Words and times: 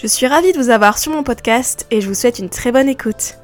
Je 0.00 0.06
suis 0.06 0.26
ravie 0.26 0.52
de 0.52 0.56
vous 0.56 0.70
avoir 0.70 0.96
sur 0.96 1.12
mon 1.12 1.22
podcast 1.22 1.86
et 1.90 2.00
je 2.00 2.08
vous 2.08 2.14
souhaite 2.14 2.38
une 2.38 2.48
très 2.48 2.72
bonne 2.72 2.88
écoute. 2.88 3.34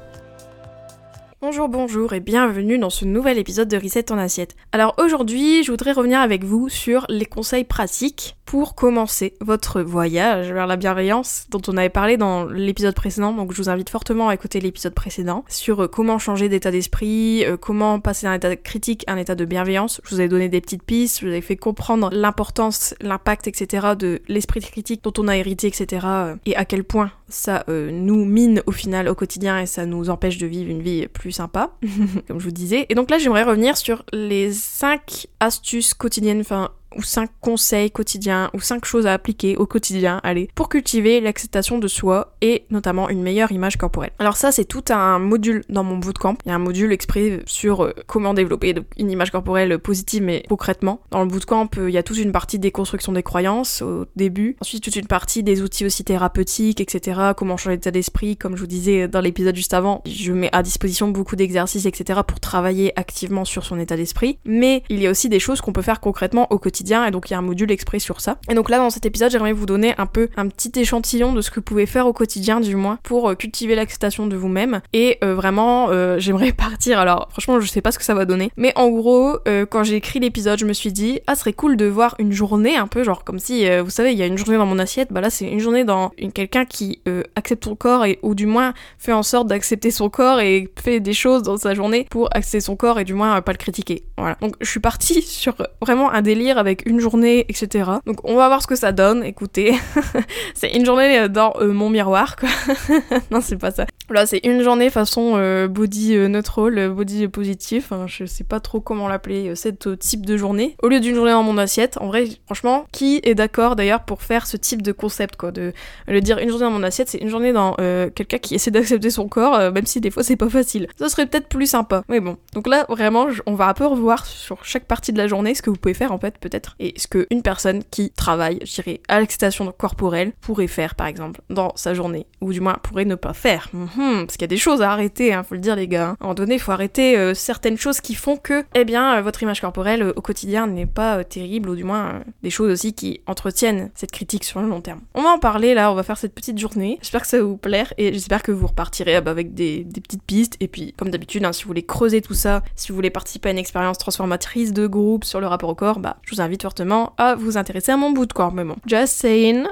Bonjour, 1.39 1.69
bonjour 1.69 2.13
et 2.13 2.19
bienvenue 2.19 2.79
dans 2.79 2.89
ce 2.89 3.05
nouvel 3.05 3.37
épisode 3.37 3.67
de 3.67 3.77
Reset 3.77 4.11
en 4.11 4.17
assiette. 4.17 4.55
Alors 4.71 4.95
aujourd'hui, 4.97 5.63
je 5.63 5.69
voudrais 5.69 5.91
revenir 5.91 6.19
avec 6.19 6.43
vous 6.43 6.67
sur 6.67 7.05
les 7.09 7.27
conseils 7.27 7.63
pratiques 7.63 8.36
pour 8.47 8.75
commencer 8.75 9.33
votre 9.41 9.81
voyage 9.81 10.53
vers 10.53 10.67
la 10.67 10.77
bienveillance 10.77 11.47
dont 11.49 11.61
on 11.67 11.75
avait 11.75 11.89
parlé 11.89 12.15
dans 12.15 12.45
l'épisode 12.45 12.95
précédent. 12.95 13.33
Donc 13.33 13.51
je 13.51 13.61
vous 13.61 13.69
invite 13.69 13.89
fortement 13.89 14.29
à 14.29 14.33
écouter 14.33 14.61
l'épisode 14.61 14.93
précédent 14.93 15.43
sur 15.49 15.83
euh, 15.83 15.87
comment 15.89 16.17
changer 16.17 16.47
d'état 16.47 16.71
d'esprit, 16.71 17.43
euh, 17.43 17.57
comment 17.57 17.99
passer 17.99 18.25
d'un 18.25 18.33
état 18.35 18.55
critique 18.55 19.03
à 19.07 19.13
un 19.13 19.17
état 19.17 19.35
de 19.35 19.43
bienveillance. 19.43 19.99
Je 20.05 20.15
vous 20.15 20.21
ai 20.21 20.29
donné 20.29 20.47
des 20.47 20.61
petites 20.61 20.83
pistes, 20.83 21.19
je 21.19 21.27
vous 21.27 21.33
ai 21.33 21.41
fait 21.41 21.57
comprendre 21.57 22.09
l'importance, 22.13 22.95
l'impact, 23.01 23.47
etc. 23.47 23.87
de 23.99 24.21
l'esprit 24.29 24.61
critique 24.61 25.03
dont 25.03 25.13
on 25.17 25.27
a 25.27 25.35
hérité, 25.35 25.67
etc. 25.67 26.05
Euh, 26.05 26.35
et 26.45 26.55
à 26.55 26.63
quel 26.63 26.85
point 26.85 27.11
ça 27.29 27.65
nous 27.67 28.23
mine 28.23 28.63
au 28.67 28.71
final 28.71 29.09
au 29.09 29.13
quotidien 29.13 29.59
et 29.59 29.65
ça 29.65 29.85
nous 29.85 30.09
empêche 30.09 30.37
de 30.37 30.47
vivre 30.47 30.71
une 30.71 30.81
vie 30.81 31.07
plus 31.07 31.33
sympa, 31.33 31.71
comme 32.27 32.39
je 32.39 32.45
vous 32.45 32.51
disais. 32.51 32.85
Et 32.87 32.95
donc 32.95 33.11
là, 33.11 33.17
j'aimerais 33.17 33.43
revenir 33.43 33.75
sur 33.75 34.05
les 34.13 34.53
5 34.53 35.27
astuces 35.41 35.93
quotidiennes, 35.93 36.39
enfin 36.39 36.69
ou 36.95 37.03
5 37.03 37.29
conseils 37.41 37.91
quotidiens 37.91 38.49
ou 38.53 38.59
5 38.59 38.85
choses 38.85 39.07
à 39.07 39.13
appliquer 39.13 39.57
au 39.57 39.65
quotidien, 39.65 40.19
allez, 40.23 40.49
pour 40.55 40.69
cultiver 40.69 41.21
l'acceptation 41.21 41.77
de 41.79 41.87
soi 41.87 42.35
et 42.41 42.65
notamment 42.69 43.09
une 43.09 43.21
meilleure 43.21 43.51
image 43.51 43.77
corporelle. 43.77 44.11
Alors 44.19 44.37
ça, 44.37 44.51
c'est 44.51 44.65
tout 44.65 44.83
un 44.89 45.19
module 45.19 45.63
dans 45.69 45.83
mon 45.83 45.97
bootcamp. 45.97 46.37
Il 46.45 46.49
y 46.49 46.51
a 46.51 46.55
un 46.55 46.59
module 46.59 46.91
exprès 46.91 47.41
sur 47.45 47.83
euh, 47.83 47.93
comment 48.07 48.33
développer 48.33 48.75
une 48.97 49.11
image 49.11 49.31
corporelle 49.31 49.77
positive 49.79 50.23
mais 50.23 50.43
concrètement. 50.47 51.01
Dans 51.11 51.21
le 51.21 51.27
bootcamp, 51.27 51.69
euh, 51.77 51.89
il 51.89 51.93
y 51.93 51.97
a 51.97 52.03
toute 52.03 52.17
une 52.17 52.31
partie 52.31 52.59
des 52.59 52.71
constructions 52.71 53.11
des 53.11 53.23
croyances 53.23 53.81
au 53.81 54.05
début, 54.15 54.55
ensuite 54.61 54.83
toute 54.83 54.95
une 54.95 55.07
partie 55.07 55.43
des 55.43 55.61
outils 55.61 55.85
aussi 55.85 56.03
thérapeutiques, 56.03 56.81
etc. 56.81 57.31
Comment 57.35 57.57
changer 57.57 57.77
d'état 57.77 57.91
d'esprit, 57.91 58.37
comme 58.37 58.55
je 58.55 58.61
vous 58.61 58.67
disais 58.67 59.07
dans 59.07 59.21
l'épisode 59.21 59.55
juste 59.55 59.73
avant. 59.73 60.01
Je 60.05 60.31
mets 60.31 60.49
à 60.53 60.63
disposition 60.63 61.09
beaucoup 61.09 61.35
d'exercices, 61.35 61.85
etc. 61.85 62.21
pour 62.25 62.39
travailler 62.39 62.97
activement 62.97 63.45
sur 63.45 63.65
son 63.65 63.79
état 63.79 63.95
d'esprit. 63.95 64.39
Mais 64.45 64.83
il 64.89 64.99
y 64.99 65.07
a 65.07 65.11
aussi 65.11 65.29
des 65.29 65.39
choses 65.39 65.61
qu'on 65.61 65.73
peut 65.73 65.81
faire 65.81 65.99
concrètement 65.99 66.47
au 66.51 66.59
quotidien 66.59 66.76
et 67.07 67.11
donc 67.11 67.29
il 67.29 67.33
y 67.33 67.35
a 67.35 67.39
un 67.39 67.41
module 67.43 67.71
exprès 67.71 67.99
sur 67.99 68.21
ça. 68.21 68.37
Et 68.49 68.53
donc 68.53 68.69
là 68.69 68.77
dans 68.77 68.89
cet 68.89 69.05
épisode 69.05 69.31
j'aimerais 69.31 69.53
vous 69.53 69.65
donner 69.65 69.93
un 69.97 70.05
peu 70.05 70.29
un 70.37 70.47
petit 70.47 70.71
échantillon 70.79 71.33
de 71.33 71.41
ce 71.41 71.49
que 71.49 71.55
vous 71.55 71.63
pouvez 71.63 71.85
faire 71.85 72.07
au 72.07 72.13
quotidien 72.13 72.59
du 72.59 72.75
moins 72.75 72.99
pour 73.03 73.29
euh, 73.29 73.35
cultiver 73.35 73.75
l'acceptation 73.75 74.27
de 74.27 74.35
vous-même. 74.35 74.81
Et 74.93 75.17
euh, 75.23 75.35
vraiment 75.35 75.89
euh, 75.89 76.17
j'aimerais 76.19 76.51
partir. 76.51 76.99
Alors 76.99 77.27
franchement 77.31 77.59
je 77.59 77.67
sais 77.67 77.81
pas 77.81 77.91
ce 77.91 77.99
que 77.99 78.05
ça 78.05 78.13
va 78.13 78.25
donner. 78.25 78.51
Mais 78.57 78.73
en 78.75 78.89
gros 78.89 79.37
quand 79.69 79.83
j'ai 79.83 79.95
écrit 79.95 80.19
l'épisode 80.19 80.59
je 80.59 80.65
me 80.65 80.73
suis 80.73 80.91
dit 80.91 81.19
ah 81.27 81.35
ce 81.35 81.41
serait 81.41 81.53
cool 81.53 81.77
de 81.77 81.85
voir 81.85 82.15
une 82.19 82.31
journée 82.31 82.75
un 82.75 82.87
peu 82.87 83.03
genre 83.03 83.23
comme 83.23 83.39
si 83.39 83.67
vous 83.79 83.89
savez 83.89 84.11
il 84.11 84.17
y 84.17 84.23
a 84.23 84.25
une 84.25 84.37
journée 84.37 84.57
dans 84.57 84.65
mon 84.65 84.79
assiette. 84.79 85.11
Bah 85.11 85.21
là 85.21 85.29
c'est 85.29 85.45
une 85.45 85.59
journée 85.59 85.83
dans 85.83 86.11
quelqu'un 86.33 86.65
qui 86.65 87.01
accepte 87.35 87.65
son 87.65 87.75
corps 87.75 88.05
et 88.05 88.19
ou 88.21 88.35
du 88.35 88.45
moins 88.45 88.73
fait 88.97 89.13
en 89.13 89.23
sorte 89.23 89.47
d'accepter 89.47 89.91
son 89.91 90.09
corps 90.09 90.39
et 90.39 90.69
fait 90.81 90.99
des 90.99 91.13
choses 91.13 91.43
dans 91.43 91.57
sa 91.57 91.73
journée 91.73 92.05
pour 92.09 92.29
accepter 92.35 92.61
son 92.61 92.75
corps 92.75 92.99
et 92.99 93.03
du 93.03 93.13
moins 93.13 93.41
pas 93.41 93.51
le 93.51 93.57
critiquer. 93.57 94.03
Voilà. 94.17 94.37
Donc 94.41 94.55
je 94.61 94.69
suis 94.69 94.79
partie 94.79 95.21
sur 95.21 95.55
vraiment 95.81 96.11
un 96.11 96.21
délire 96.21 96.57
avec 96.57 96.66
une 96.85 96.99
journée, 96.99 97.45
etc. 97.49 97.89
Donc 98.05 98.19
on 98.23 98.35
va 98.35 98.47
voir 98.47 98.61
ce 98.61 98.67
que 98.67 98.75
ça 98.75 98.91
donne, 98.91 99.23
écoutez. 99.23 99.75
c'est 100.53 100.71
une 100.75 100.85
journée 100.85 101.19
euh, 101.19 101.27
dans 101.27 101.53
euh, 101.59 101.71
mon 101.71 101.89
miroir, 101.89 102.35
quoi. 102.35 102.49
non, 103.31 103.41
c'est 103.41 103.57
pas 103.57 103.71
ça. 103.71 103.85
Là, 104.09 104.25
c'est 104.25 104.39
une 104.45 104.61
journée 104.61 104.89
façon 104.89 105.33
euh, 105.35 105.67
body 105.67 106.15
neutral, 106.29 106.89
body 106.89 107.27
positif. 107.27 107.91
je 108.07 108.25
sais 108.25 108.43
pas 108.43 108.59
trop 108.59 108.79
comment 108.79 109.07
l'appeler, 109.07 109.55
cette 109.55 109.99
type 109.99 110.25
de 110.25 110.37
journée. 110.37 110.75
Au 110.81 110.87
lieu 110.87 110.99
d'une 110.99 111.15
journée 111.15 111.31
dans 111.31 111.43
mon 111.43 111.57
assiette, 111.57 111.97
en 111.99 112.07
vrai, 112.07 112.25
franchement, 112.45 112.85
qui 112.91 113.19
est 113.23 113.35
d'accord 113.35 113.75
d'ailleurs 113.75 114.03
pour 114.03 114.21
faire 114.21 114.47
ce 114.47 114.55
type 114.55 114.81
de 114.81 114.91
concept, 114.91 115.35
quoi 115.35 115.51
De 115.51 115.73
le 116.07 116.21
dire 116.21 116.37
une 116.37 116.49
journée 116.49 116.65
dans 116.65 116.71
mon 116.71 116.83
assiette, 116.83 117.09
c'est 117.09 117.17
une 117.17 117.29
journée 117.29 117.51
dans 117.51 117.73
quelqu'un 118.15 118.37
qui 118.37 118.55
essaie 118.55 118.71
d'accepter 118.71 119.09
son 119.09 119.27
corps, 119.27 119.71
même 119.71 119.85
si 119.85 119.99
des 119.99 120.11
fois 120.11 120.23
c'est 120.23 120.37
pas 120.37 120.49
facile. 120.49 120.87
Ça 120.97 121.09
serait 121.09 121.25
peut-être 121.25 121.47
plus 121.49 121.67
sympa. 121.67 122.03
Mais 122.07 122.19
bon. 122.19 122.37
Donc 122.53 122.67
là, 122.67 122.85
vraiment, 122.89 123.27
on 123.45 123.55
va 123.55 123.67
un 123.67 123.73
peu 123.73 123.85
revoir 123.85 124.25
sur 124.25 124.63
chaque 124.63 124.85
partie 124.85 125.11
de 125.11 125.17
la 125.17 125.27
journée 125.27 125.53
ce 125.53 125.61
que 125.61 125.69
vous 125.69 125.75
pouvez 125.75 125.93
faire, 125.93 126.11
en 126.11 126.19
fait, 126.19 126.37
peut-être 126.37 126.56
et 126.79 126.93
ce 126.97 127.07
qu'une 127.07 127.41
personne 127.41 127.83
qui 127.89 128.11
travaille, 128.11 128.59
je 128.63 128.73
dirais, 128.75 129.01
à 129.07 129.19
l'excitation 129.19 129.71
corporelle 129.71 130.33
pourrait 130.41 130.67
faire 130.67 130.95
par 130.95 131.07
exemple 131.07 131.41
dans 131.49 131.71
sa 131.75 131.93
journée, 131.93 132.25
ou 132.41 132.53
du 132.53 132.61
moins 132.61 132.77
pourrait 132.81 133.05
ne 133.05 133.15
pas 133.15 133.33
faire. 133.33 133.69
Mhm, 133.73 134.25
parce 134.25 134.33
qu'il 134.33 134.41
y 134.41 134.45
a 134.45 134.47
des 134.47 134.57
choses 134.57 134.81
à 134.81 134.91
arrêter, 134.91 135.33
hein, 135.33 135.43
faut 135.43 135.55
le 135.55 135.61
dire 135.61 135.75
les 135.75 135.87
gars. 135.87 136.09
À 136.09 136.11
un 136.11 136.15
moment 136.21 136.33
donné, 136.33 136.55
il 136.55 136.59
faut 136.59 136.71
arrêter 136.71 137.17
euh, 137.17 137.33
certaines 137.33 137.77
choses 137.77 138.01
qui 138.01 138.15
font 138.15 138.37
que, 138.37 138.63
eh 138.75 138.85
bien, 138.85 139.17
euh, 139.17 139.21
votre 139.21 139.43
image 139.43 139.61
corporelle 139.61 140.01
euh, 140.01 140.13
au 140.15 140.21
quotidien 140.21 140.67
n'est 140.67 140.85
pas 140.85 141.23
terrible, 141.23 141.69
ou 141.69 141.75
du 141.75 141.83
moins 141.83 142.21
des 142.43 142.49
choses 142.49 142.71
aussi 142.71 142.93
qui 142.93 143.21
entretiennent 143.27 143.91
cette 143.95 144.11
critique 144.11 144.43
sur 144.43 144.61
le 144.61 144.67
long 144.67 144.81
terme. 144.81 145.01
On 145.13 145.23
va 145.23 145.29
en 145.29 145.39
parler 145.39 145.73
là, 145.73 145.91
on 145.91 145.95
va 145.95 146.03
faire 146.03 146.17
cette 146.17 146.33
petite 146.33 146.57
journée. 146.57 146.97
J'espère 147.01 147.21
que 147.21 147.27
ça 147.27 147.37
va 147.37 147.43
vous 147.43 147.57
plaire 147.57 147.93
et 147.97 148.13
j'espère 148.13 148.43
que 148.43 148.51
vous 148.51 148.67
repartirez 148.67 149.19
bah, 149.21 149.31
avec 149.31 149.53
des, 149.53 149.85
petites 149.85 150.23
pistes. 150.23 150.55
Et 150.59 150.67
puis, 150.67 150.93
comme 150.93 151.09
d'habitude, 151.09 151.45
hein, 151.45 151.53
si 151.53 151.63
vous 151.63 151.67
voulez 151.67 151.83
creuser 151.85 152.21
tout 152.21 152.33
ça, 152.33 152.63
si 152.75 152.89
vous 152.89 152.95
voulez 152.95 153.09
participer 153.09 153.49
à 153.49 153.51
une 153.51 153.57
expérience 153.57 153.97
transformatrice 153.97 154.73
de 154.73 154.87
groupe 154.87 155.23
sur 155.23 155.39
le 155.39 155.47
rapport 155.47 155.69
au 155.69 155.75
corps, 155.75 155.99
bah, 155.99 156.17
je 156.23 156.35
vous 156.35 156.41
invite 156.41 156.46
fortement 156.61 157.13
à 157.17 157.35
vous 157.35 157.57
intéresser 157.57 157.91
à 157.91 157.97
mon 157.97 158.11
bout 158.11 158.25
de 158.25 158.33
corps, 158.33 158.53
mais 158.53 158.63
bon. 158.63 158.75
Just 158.85 159.13
saying. 159.13 159.65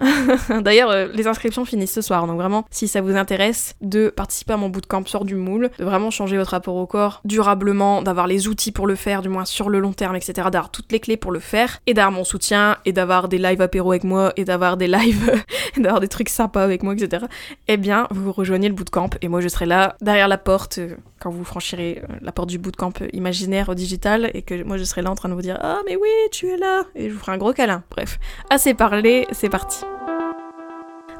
D'ailleurs, 0.61 0.89
euh, 0.89 1.07
les 1.13 1.27
inscriptions 1.27 1.65
finissent 1.65 1.93
ce 1.93 2.01
soir, 2.01 2.27
donc 2.27 2.37
vraiment, 2.37 2.65
si 2.71 2.87
ça 2.87 3.01
vous 3.01 3.15
intéresse 3.15 3.75
de 3.81 4.09
participer 4.09 4.53
à 4.53 4.57
mon 4.57 4.69
bootcamp 4.69 5.05
sur 5.05 5.25
du 5.25 5.35
moule, 5.35 5.69
de 5.77 5.85
vraiment 5.85 6.11
changer 6.11 6.37
votre 6.37 6.51
rapport 6.51 6.75
au 6.75 6.85
corps 6.85 7.21
durablement, 7.25 8.01
d'avoir 8.01 8.27
les 8.27 8.47
outils 8.47 8.71
pour 8.71 8.87
le 8.87 8.95
faire, 8.95 9.21
du 9.21 9.29
moins 9.29 9.45
sur 9.45 9.69
le 9.69 9.79
long 9.79 9.93
terme, 9.93 10.15
etc., 10.15 10.49
d'avoir 10.51 10.71
toutes 10.71 10.91
les 10.91 10.99
clés 10.99 11.17
pour 11.17 11.31
le 11.31 11.39
faire, 11.39 11.79
et 11.87 11.93
d'avoir 11.93 12.11
mon 12.11 12.23
soutien, 12.23 12.77
et 12.85 12.91
d'avoir 12.91 13.27
des 13.27 13.37
lives 13.37 13.61
apéro 13.61 13.91
avec 13.91 14.03
moi, 14.03 14.33
et 14.35 14.45
d'avoir 14.45 14.77
des 14.77 14.87
lives, 14.87 15.43
d'avoir 15.77 15.99
des 15.99 16.07
trucs 16.07 16.29
sympas 16.29 16.63
avec 16.63 16.83
moi, 16.83 16.93
etc., 16.93 17.25
eh 17.67 17.77
bien, 17.77 18.07
vous 18.11 18.31
rejoignez 18.31 18.67
le 18.67 18.75
bootcamp, 18.75 19.09
et 19.21 19.27
moi 19.27 19.41
je 19.41 19.47
serai 19.47 19.65
là, 19.65 19.95
derrière 20.01 20.27
la 20.27 20.37
porte, 20.37 20.77
euh, 20.79 20.95
quand 21.19 21.29
vous 21.29 21.43
franchirez 21.43 22.01
euh, 22.03 22.15
la 22.21 22.31
porte 22.31 22.49
du 22.49 22.57
bootcamp 22.57 22.93
imaginaire 23.13 23.75
digital, 23.75 24.31
et 24.33 24.41
que 24.41 24.63
moi 24.63 24.77
je 24.77 24.83
serai 24.83 25.01
là 25.01 25.11
en 25.11 25.15
train 25.15 25.29
de 25.29 25.33
vous 25.33 25.41
dire 25.41 25.57
Ah, 25.61 25.79
mais 25.85 25.95
oui, 25.95 26.09
tu 26.31 26.47
es 26.47 26.57
là 26.57 26.64
Et 26.95 27.09
je 27.09 27.13
vous 27.13 27.19
ferai 27.19 27.33
un 27.33 27.37
gros 27.37 27.53
câlin. 27.53 27.83
Bref, 27.91 28.19
assez 28.49 28.73
parlé, 28.73 29.27
c'est 29.31 29.49
parti. 29.49 29.85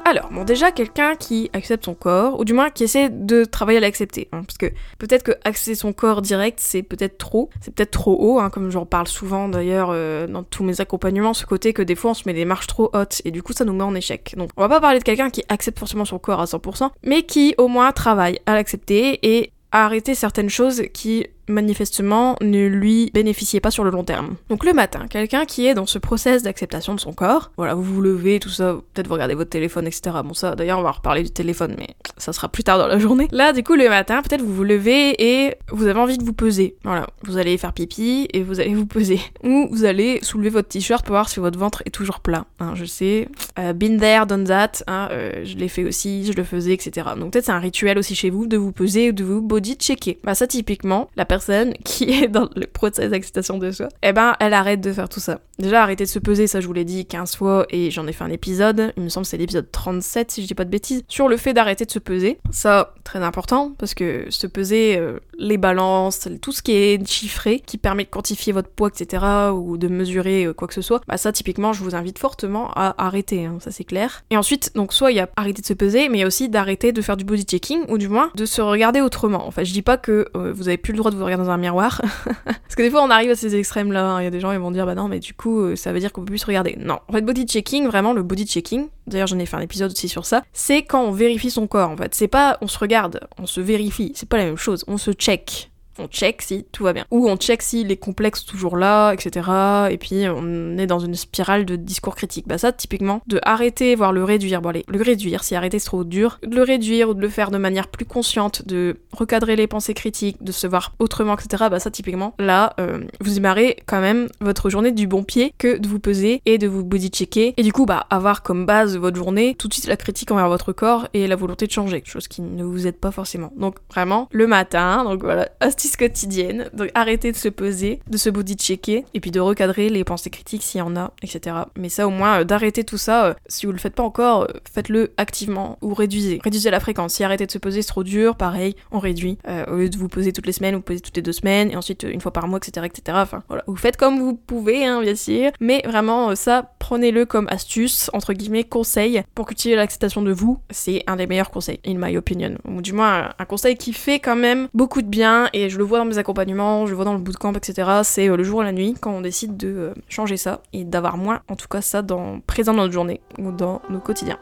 Alors, 0.08 0.28
bon, 0.30 0.44
déjà, 0.44 0.70
quelqu'un 0.70 1.16
qui 1.16 1.50
accepte 1.52 1.84
son 1.84 1.94
corps, 1.94 2.38
ou 2.38 2.44
du 2.44 2.52
moins 2.52 2.70
qui 2.70 2.84
essaie 2.84 3.10
de 3.10 3.44
travailler 3.44 3.78
à 3.78 3.80
l'accepter. 3.80 4.28
Hein, 4.30 4.44
parce 4.46 4.56
que 4.56 4.66
peut-être 4.98 5.24
que 5.24 5.32
accepter 5.42 5.74
son 5.74 5.92
corps 5.92 6.22
direct, 6.22 6.60
c'est 6.62 6.84
peut-être 6.84 7.18
trop. 7.18 7.50
C'est 7.60 7.74
peut-être 7.74 7.90
trop 7.90 8.16
haut, 8.16 8.38
hein, 8.38 8.48
comme 8.48 8.70
j'en 8.70 8.86
parle 8.86 9.08
souvent 9.08 9.48
d'ailleurs 9.48 9.88
euh, 9.90 10.28
dans 10.28 10.44
tous 10.44 10.62
mes 10.62 10.80
accompagnements, 10.80 11.34
ce 11.34 11.44
côté 11.44 11.72
que 11.72 11.82
des 11.82 11.96
fois 11.96 12.12
on 12.12 12.14
se 12.14 12.22
met 12.26 12.34
des 12.34 12.44
marches 12.44 12.68
trop 12.68 12.88
hautes, 12.92 13.20
et 13.24 13.32
du 13.32 13.42
coup 13.42 13.52
ça 13.52 13.64
nous 13.64 13.72
met 13.72 13.82
en 13.82 13.96
échec. 13.96 14.34
Donc, 14.36 14.50
on 14.56 14.60
va 14.60 14.68
pas 14.68 14.80
parler 14.80 15.00
de 15.00 15.04
quelqu'un 15.04 15.28
qui 15.28 15.42
accepte 15.48 15.76
forcément 15.76 16.04
son 16.04 16.20
corps 16.20 16.40
à 16.40 16.44
100%, 16.44 16.90
mais 17.02 17.24
qui 17.24 17.56
au 17.58 17.66
moins 17.66 17.90
travaille 17.90 18.38
à 18.46 18.54
l'accepter 18.54 19.18
et 19.26 19.50
à 19.72 19.86
arrêter 19.86 20.14
certaines 20.14 20.50
choses 20.50 20.84
qui 20.94 21.26
manifestement 21.48 22.36
ne 22.40 22.66
lui 22.66 23.10
bénéficiait 23.14 23.60
pas 23.60 23.70
sur 23.70 23.84
le 23.84 23.90
long 23.90 24.04
terme. 24.04 24.36
Donc 24.48 24.64
le 24.64 24.72
matin, 24.72 25.06
quelqu'un 25.08 25.44
qui 25.44 25.66
est 25.66 25.74
dans 25.74 25.86
ce 25.86 25.98
process 25.98 26.42
d'acceptation 26.42 26.94
de 26.94 27.00
son 27.00 27.12
corps, 27.12 27.50
voilà, 27.56 27.74
vous 27.74 27.82
vous 27.82 28.00
levez, 28.00 28.40
tout 28.40 28.48
ça, 28.48 28.76
peut-être 28.94 29.08
vous 29.08 29.14
regardez 29.14 29.34
votre 29.34 29.50
téléphone, 29.50 29.86
etc. 29.86 30.16
Bon 30.24 30.34
ça, 30.34 30.54
d'ailleurs 30.54 30.78
on 30.78 30.82
va 30.82 30.92
reparler 30.92 31.22
du 31.22 31.30
téléphone, 31.30 31.76
mais 31.78 31.88
ça 32.18 32.32
sera 32.32 32.48
plus 32.48 32.64
tard 32.64 32.78
dans 32.78 32.86
la 32.86 32.98
journée. 32.98 33.28
Là, 33.30 33.52
du 33.52 33.62
coup, 33.62 33.74
le 33.74 33.88
matin, 33.88 34.22
peut-être 34.22 34.42
vous 34.42 34.54
vous 34.54 34.64
levez 34.64 35.14
et 35.22 35.54
vous 35.70 35.86
avez 35.86 36.00
envie 36.00 36.18
de 36.18 36.24
vous 36.24 36.32
peser. 36.32 36.76
Voilà, 36.84 37.06
vous 37.22 37.36
allez 37.36 37.56
faire 37.58 37.72
pipi 37.72 38.28
et 38.32 38.42
vous 38.42 38.60
allez 38.60 38.74
vous 38.74 38.86
peser. 38.86 39.20
Ou 39.44 39.68
vous 39.70 39.84
allez 39.84 40.20
soulever 40.22 40.50
votre 40.50 40.68
t-shirt 40.68 41.04
pour 41.04 41.14
voir 41.14 41.28
si 41.28 41.40
votre 41.40 41.58
ventre 41.58 41.82
est 41.86 41.90
toujours 41.90 42.20
plat. 42.20 42.46
Hein, 42.60 42.72
je 42.74 42.84
sais, 42.84 43.28
euh, 43.58 43.72
been 43.72 43.98
there, 43.98 44.26
done 44.26 44.44
that, 44.44 44.72
hein, 44.86 45.08
euh, 45.10 45.44
je 45.44 45.56
l'ai 45.56 45.68
fait 45.68 45.84
aussi, 45.84 46.24
je 46.26 46.32
le 46.32 46.44
faisais, 46.44 46.72
etc. 46.72 47.08
Donc 47.18 47.32
peut-être 47.32 47.46
c'est 47.46 47.52
un 47.52 47.58
rituel 47.58 47.98
aussi 47.98 48.14
chez 48.14 48.30
vous 48.30 48.46
de 48.46 48.56
vous 48.56 48.72
peser 48.72 49.10
ou 49.10 49.12
de 49.12 49.24
vous 49.24 49.42
body 49.42 49.74
checker. 49.74 50.18
Bah 50.24 50.34
ça 50.34 50.46
typiquement, 50.46 51.10
la 51.16 51.24
personne 51.24 51.35
qui 51.84 52.10
est 52.10 52.28
dans 52.28 52.48
le 52.54 52.66
process 52.66 53.10
d'acceptation 53.10 53.58
de 53.58 53.70
soi, 53.70 53.88
eh 54.02 54.12
ben 54.12 54.34
elle 54.40 54.54
arrête 54.54 54.80
de 54.80 54.92
faire 54.92 55.08
tout 55.08 55.20
ça. 55.20 55.40
Déjà, 55.58 55.82
arrêter 55.82 56.04
de 56.04 56.08
se 56.08 56.18
peser, 56.18 56.46
ça 56.46 56.60
je 56.60 56.66
vous 56.66 56.74
l'ai 56.74 56.84
dit 56.84 57.06
15 57.06 57.36
fois 57.36 57.66
et 57.70 57.90
j'en 57.90 58.06
ai 58.06 58.12
fait 58.12 58.24
un 58.24 58.30
épisode, 58.30 58.92
il 58.96 59.02
me 59.02 59.08
semble 59.08 59.24
c'est 59.24 59.38
l'épisode 59.38 59.70
37 59.70 60.30
si 60.30 60.42
je 60.42 60.46
dis 60.46 60.54
pas 60.54 60.64
de 60.64 60.70
bêtises, 60.70 61.02
sur 61.08 61.28
le 61.28 61.38
fait 61.38 61.54
d'arrêter 61.54 61.86
de 61.86 61.90
se 61.90 61.98
peser. 61.98 62.38
Ça, 62.50 62.94
très 63.04 63.20
important, 63.20 63.72
parce 63.78 63.94
que 63.94 64.26
se 64.28 64.46
peser, 64.46 64.98
euh, 64.98 65.18
les 65.38 65.56
balances, 65.56 66.28
tout 66.42 66.52
ce 66.52 66.60
qui 66.60 66.72
est 66.72 67.06
chiffré, 67.08 67.60
qui 67.60 67.78
permet 67.78 68.04
de 68.04 68.10
quantifier 68.10 68.52
votre 68.52 68.68
poids, 68.68 68.88
etc., 68.88 69.24
ou 69.54 69.78
de 69.78 69.88
mesurer 69.88 70.44
euh, 70.44 70.52
quoi 70.52 70.68
que 70.68 70.74
ce 70.74 70.82
soit, 70.82 71.00
bah 71.08 71.16
ça 71.16 71.32
typiquement, 71.32 71.72
je 71.72 71.82
vous 71.82 71.94
invite 71.94 72.18
fortement 72.18 72.70
à 72.74 72.94
arrêter, 73.02 73.46
hein, 73.46 73.56
ça 73.60 73.70
c'est 73.70 73.84
clair. 73.84 74.24
Et 74.30 74.36
ensuite, 74.36 74.72
donc 74.74 74.92
soit 74.92 75.10
il 75.10 75.16
y 75.16 75.20
a 75.20 75.28
arrêter 75.36 75.62
de 75.62 75.66
se 75.66 75.74
peser, 75.74 76.10
mais 76.10 76.18
il 76.18 76.20
y 76.20 76.24
a 76.24 76.26
aussi 76.26 76.50
d'arrêter 76.50 76.92
de 76.92 77.00
faire 77.00 77.16
du 77.16 77.24
body 77.24 77.44
checking, 77.44 77.80
ou 77.88 77.96
du 77.96 78.08
moins 78.08 78.30
de 78.34 78.44
se 78.44 78.60
regarder 78.60 79.00
autrement. 79.00 79.46
Enfin, 79.46 79.64
je 79.64 79.72
dis 79.72 79.82
pas 79.82 79.96
que 79.96 80.28
euh, 80.36 80.52
vous 80.52 80.68
avez 80.68 80.76
plus 80.76 80.92
le 80.92 80.98
droit 80.98 81.10
de 81.10 81.16
vous 81.16 81.24
regarder 81.24 81.44
dans 81.44 81.50
un 81.50 81.56
miroir, 81.56 82.02
parce 82.44 82.74
que 82.76 82.82
des 82.82 82.90
fois 82.90 83.02
on 83.02 83.10
arrive 83.10 83.30
à 83.30 83.36
ces 83.36 83.56
extrêmes 83.56 83.92
là, 83.92 84.04
hein. 84.04 84.20
il 84.20 84.24
y 84.24 84.28
a 84.28 84.30
des 84.30 84.40
gens 84.40 84.52
ils 84.52 84.58
vont 84.58 84.70
dire 84.70 84.84
bah 84.84 84.94
non 84.94 85.08
mais 85.08 85.20
du 85.20 85.32
coup 85.32 85.45
euh, 85.50 85.76
ça 85.76 85.92
veut 85.92 86.00
dire 86.00 86.12
qu'on 86.12 86.22
peut 86.22 86.26
plus 86.26 86.38
se 86.38 86.46
regarder. 86.46 86.76
Non. 86.78 86.98
En 87.08 87.12
fait, 87.12 87.22
body 87.22 87.46
checking, 87.46 87.86
vraiment, 87.86 88.12
le 88.12 88.22
body 88.22 88.46
checking, 88.46 88.88
d'ailleurs 89.06 89.26
j'en 89.26 89.38
ai 89.38 89.46
fait 89.46 89.56
un 89.56 89.60
épisode 89.60 89.92
aussi 89.92 90.08
sur 90.08 90.26
ça, 90.26 90.42
c'est 90.52 90.82
quand 90.82 91.02
on 91.02 91.12
vérifie 91.12 91.50
son 91.50 91.66
corps, 91.66 91.90
en 91.90 91.96
fait. 91.96 92.14
C'est 92.14 92.28
pas 92.28 92.58
on 92.60 92.68
se 92.68 92.78
regarde, 92.78 93.20
on 93.38 93.46
se 93.46 93.60
vérifie, 93.60 94.12
c'est 94.14 94.28
pas 94.28 94.38
la 94.38 94.44
même 94.44 94.56
chose, 94.56 94.84
on 94.88 94.98
se 94.98 95.12
check 95.12 95.70
on 95.98 96.08
check 96.08 96.42
si 96.42 96.64
tout 96.72 96.84
va 96.84 96.92
bien. 96.92 97.04
Ou 97.10 97.28
on 97.28 97.36
check 97.36 97.62
si 97.62 97.84
les 97.84 97.96
complexes 97.96 98.44
toujours 98.44 98.76
là, 98.76 99.12
etc. 99.12 99.50
Et 99.90 99.98
puis 99.98 100.24
on 100.28 100.78
est 100.78 100.86
dans 100.86 100.98
une 100.98 101.14
spirale 101.14 101.64
de 101.64 101.76
discours 101.76 102.16
critique. 102.16 102.46
Bah 102.48 102.58
ça, 102.58 102.72
typiquement, 102.72 103.22
de 103.26 103.40
arrêter, 103.42 103.94
voire 103.94 104.12
le 104.12 104.24
réduire. 104.24 104.62
Bon 104.62 104.70
allez, 104.70 104.84
le 104.88 105.02
réduire, 105.02 105.44
si 105.44 105.54
arrêter 105.54 105.78
c'est 105.78 105.86
trop 105.86 106.04
dur, 106.04 106.38
de 106.46 106.54
le 106.54 106.62
réduire 106.62 107.10
ou 107.10 107.14
de 107.14 107.20
le 107.20 107.28
faire 107.28 107.50
de 107.50 107.58
manière 107.58 107.88
plus 107.88 108.04
consciente, 108.04 108.66
de 108.66 108.96
recadrer 109.12 109.56
les 109.56 109.66
pensées 109.66 109.94
critiques, 109.94 110.42
de 110.42 110.52
se 110.52 110.66
voir 110.66 110.94
autrement, 110.98 111.36
etc. 111.36 111.64
Bah 111.70 111.80
ça, 111.80 111.90
typiquement, 111.90 112.34
là, 112.38 112.74
euh, 112.80 113.04
vous 113.20 113.34
démarrez 113.34 113.76
quand 113.86 114.00
même 114.00 114.28
votre 114.40 114.70
journée 114.70 114.92
du 114.92 115.06
bon 115.06 115.22
pied 115.22 115.52
que 115.58 115.78
de 115.78 115.88
vous 115.88 116.00
peser 116.00 116.42
et 116.46 116.58
de 116.58 116.66
vous 116.66 116.84
body 116.84 117.08
checker. 117.08 117.54
Et 117.56 117.62
du 117.62 117.72
coup, 117.72 117.86
bah 117.86 118.06
avoir 118.10 118.42
comme 118.42 118.66
base 118.66 118.96
votre 118.96 119.16
journée 119.16 119.54
tout 119.54 119.68
de 119.68 119.74
suite 119.74 119.86
la 119.86 119.96
critique 119.96 120.30
envers 120.30 120.48
votre 120.48 120.72
corps 120.72 121.08
et 121.14 121.26
la 121.26 121.36
volonté 121.36 121.66
de 121.66 121.72
changer, 121.72 122.02
chose 122.04 122.28
qui 122.28 122.42
ne 122.42 122.64
vous 122.64 122.86
aide 122.86 122.96
pas 122.96 123.10
forcément. 123.10 123.52
Donc 123.56 123.76
vraiment, 123.90 124.28
le 124.32 124.46
matin, 124.46 125.04
donc 125.04 125.22
voilà, 125.22 125.48
quotidienne. 125.94 126.70
Donc 126.72 126.90
arrêtez 126.94 127.30
de 127.30 127.36
se 127.36 127.48
peser, 127.48 128.00
de 128.08 128.16
se 128.16 128.30
body 128.30 128.54
checker 128.54 129.04
et 129.14 129.20
puis 129.20 129.30
de 129.30 129.40
recadrer 129.40 129.88
les 129.88 130.04
pensées 130.04 130.30
critiques 130.30 130.62
s'il 130.62 130.78
y 130.78 130.82
en 130.82 130.96
a, 130.96 131.12
etc. 131.22 131.56
Mais 131.76 131.88
ça 131.88 132.06
au 132.06 132.10
moins 132.10 132.40
euh, 132.40 132.44
d'arrêter 132.44 132.84
tout 132.84 132.98
ça, 132.98 133.26
euh, 133.26 133.34
si 133.46 133.66
vous 133.66 133.72
le 133.72 133.78
faites 133.78 133.94
pas 133.94 134.02
encore, 134.02 134.42
euh, 134.42 134.60
faites-le 134.72 135.12
activement 135.16 135.78
ou 135.82 135.94
réduisez. 135.94 136.40
Réduisez 136.42 136.70
la 136.70 136.80
fréquence. 136.80 137.14
Si 137.14 137.24
arrêtez 137.24 137.46
de 137.46 137.52
se 137.52 137.58
peser 137.58 137.82
c'est 137.82 137.88
trop 137.88 138.04
dur, 138.04 138.36
pareil, 138.36 138.74
on 138.90 138.98
réduit. 138.98 139.38
au 139.70 139.76
lieu 139.76 139.88
de 139.88 139.96
vous 139.96 140.08
poser 140.08 140.32
toutes 140.32 140.46
les 140.46 140.52
semaines, 140.52 140.74
vous 140.74 140.80
posez 140.80 141.00
toutes 141.00 141.16
les 141.16 141.22
deux 141.22 141.32
semaines 141.32 141.70
et 141.70 141.76
ensuite 141.76 142.04
une 142.04 142.20
fois 142.20 142.32
par 142.32 142.48
mois, 142.48 142.58
etc. 142.58 142.86
etc. 142.86 143.18
Enfin 143.20 143.42
voilà. 143.48 143.62
Vous 143.66 143.76
faites 143.76 143.96
comme 143.96 144.18
vous 144.18 144.34
pouvez, 144.34 144.86
hein, 144.86 145.02
bien 145.02 145.14
sûr. 145.14 145.50
Mais 145.60 145.82
vraiment 145.84 146.34
ça, 146.34 146.72
prenez-le 146.78 147.26
comme 147.26 147.48
astuce, 147.48 148.10
entre 148.12 148.32
guillemets, 148.32 148.64
conseil 148.64 149.22
pour 149.34 149.46
cultiver 149.46 149.76
l'acceptation 149.76 150.22
de 150.22 150.32
vous. 150.32 150.58
C'est 150.70 151.02
un 151.06 151.16
des 151.16 151.26
meilleurs 151.26 151.50
conseils, 151.50 151.80
in 151.86 151.94
my 151.94 152.16
opinion. 152.16 152.56
Ou 152.64 152.82
du 152.82 152.92
moins 152.92 153.30
un 153.38 153.44
conseil 153.44 153.76
qui 153.76 153.92
fait 153.92 154.20
quand 154.20 154.36
même 154.36 154.68
beaucoup 154.74 155.02
de 155.02 155.08
bien 155.08 155.48
et 155.52 155.68
je 155.68 155.75
le 155.78 155.84
vois 155.84 155.98
dans 155.98 156.04
mes 156.04 156.18
accompagnements, 156.18 156.86
je 156.86 156.90
le 156.90 156.96
vois 156.96 157.04
dans 157.04 157.14
le 157.14 157.20
bootcamp, 157.20 157.52
etc. 157.52 158.00
C'est 158.02 158.28
euh, 158.28 158.36
le 158.36 158.44
jour 158.44 158.62
et 158.62 158.66
la 158.66 158.72
nuit 158.72 158.94
quand 159.00 159.12
on 159.12 159.20
décide 159.20 159.56
de 159.56 159.68
euh, 159.68 159.94
changer 160.08 160.36
ça 160.36 160.62
et 160.72 160.84
d'avoir 160.84 161.16
moins, 161.16 161.40
en 161.48 161.56
tout 161.56 161.68
cas 161.68 161.80
ça, 161.80 162.02
dans, 162.02 162.40
présent 162.40 162.72
dans 162.72 162.82
notre 162.82 162.94
journée 162.94 163.20
ou 163.38 163.52
dans 163.52 163.82
nos 163.90 164.00
quotidiens. 164.00 164.38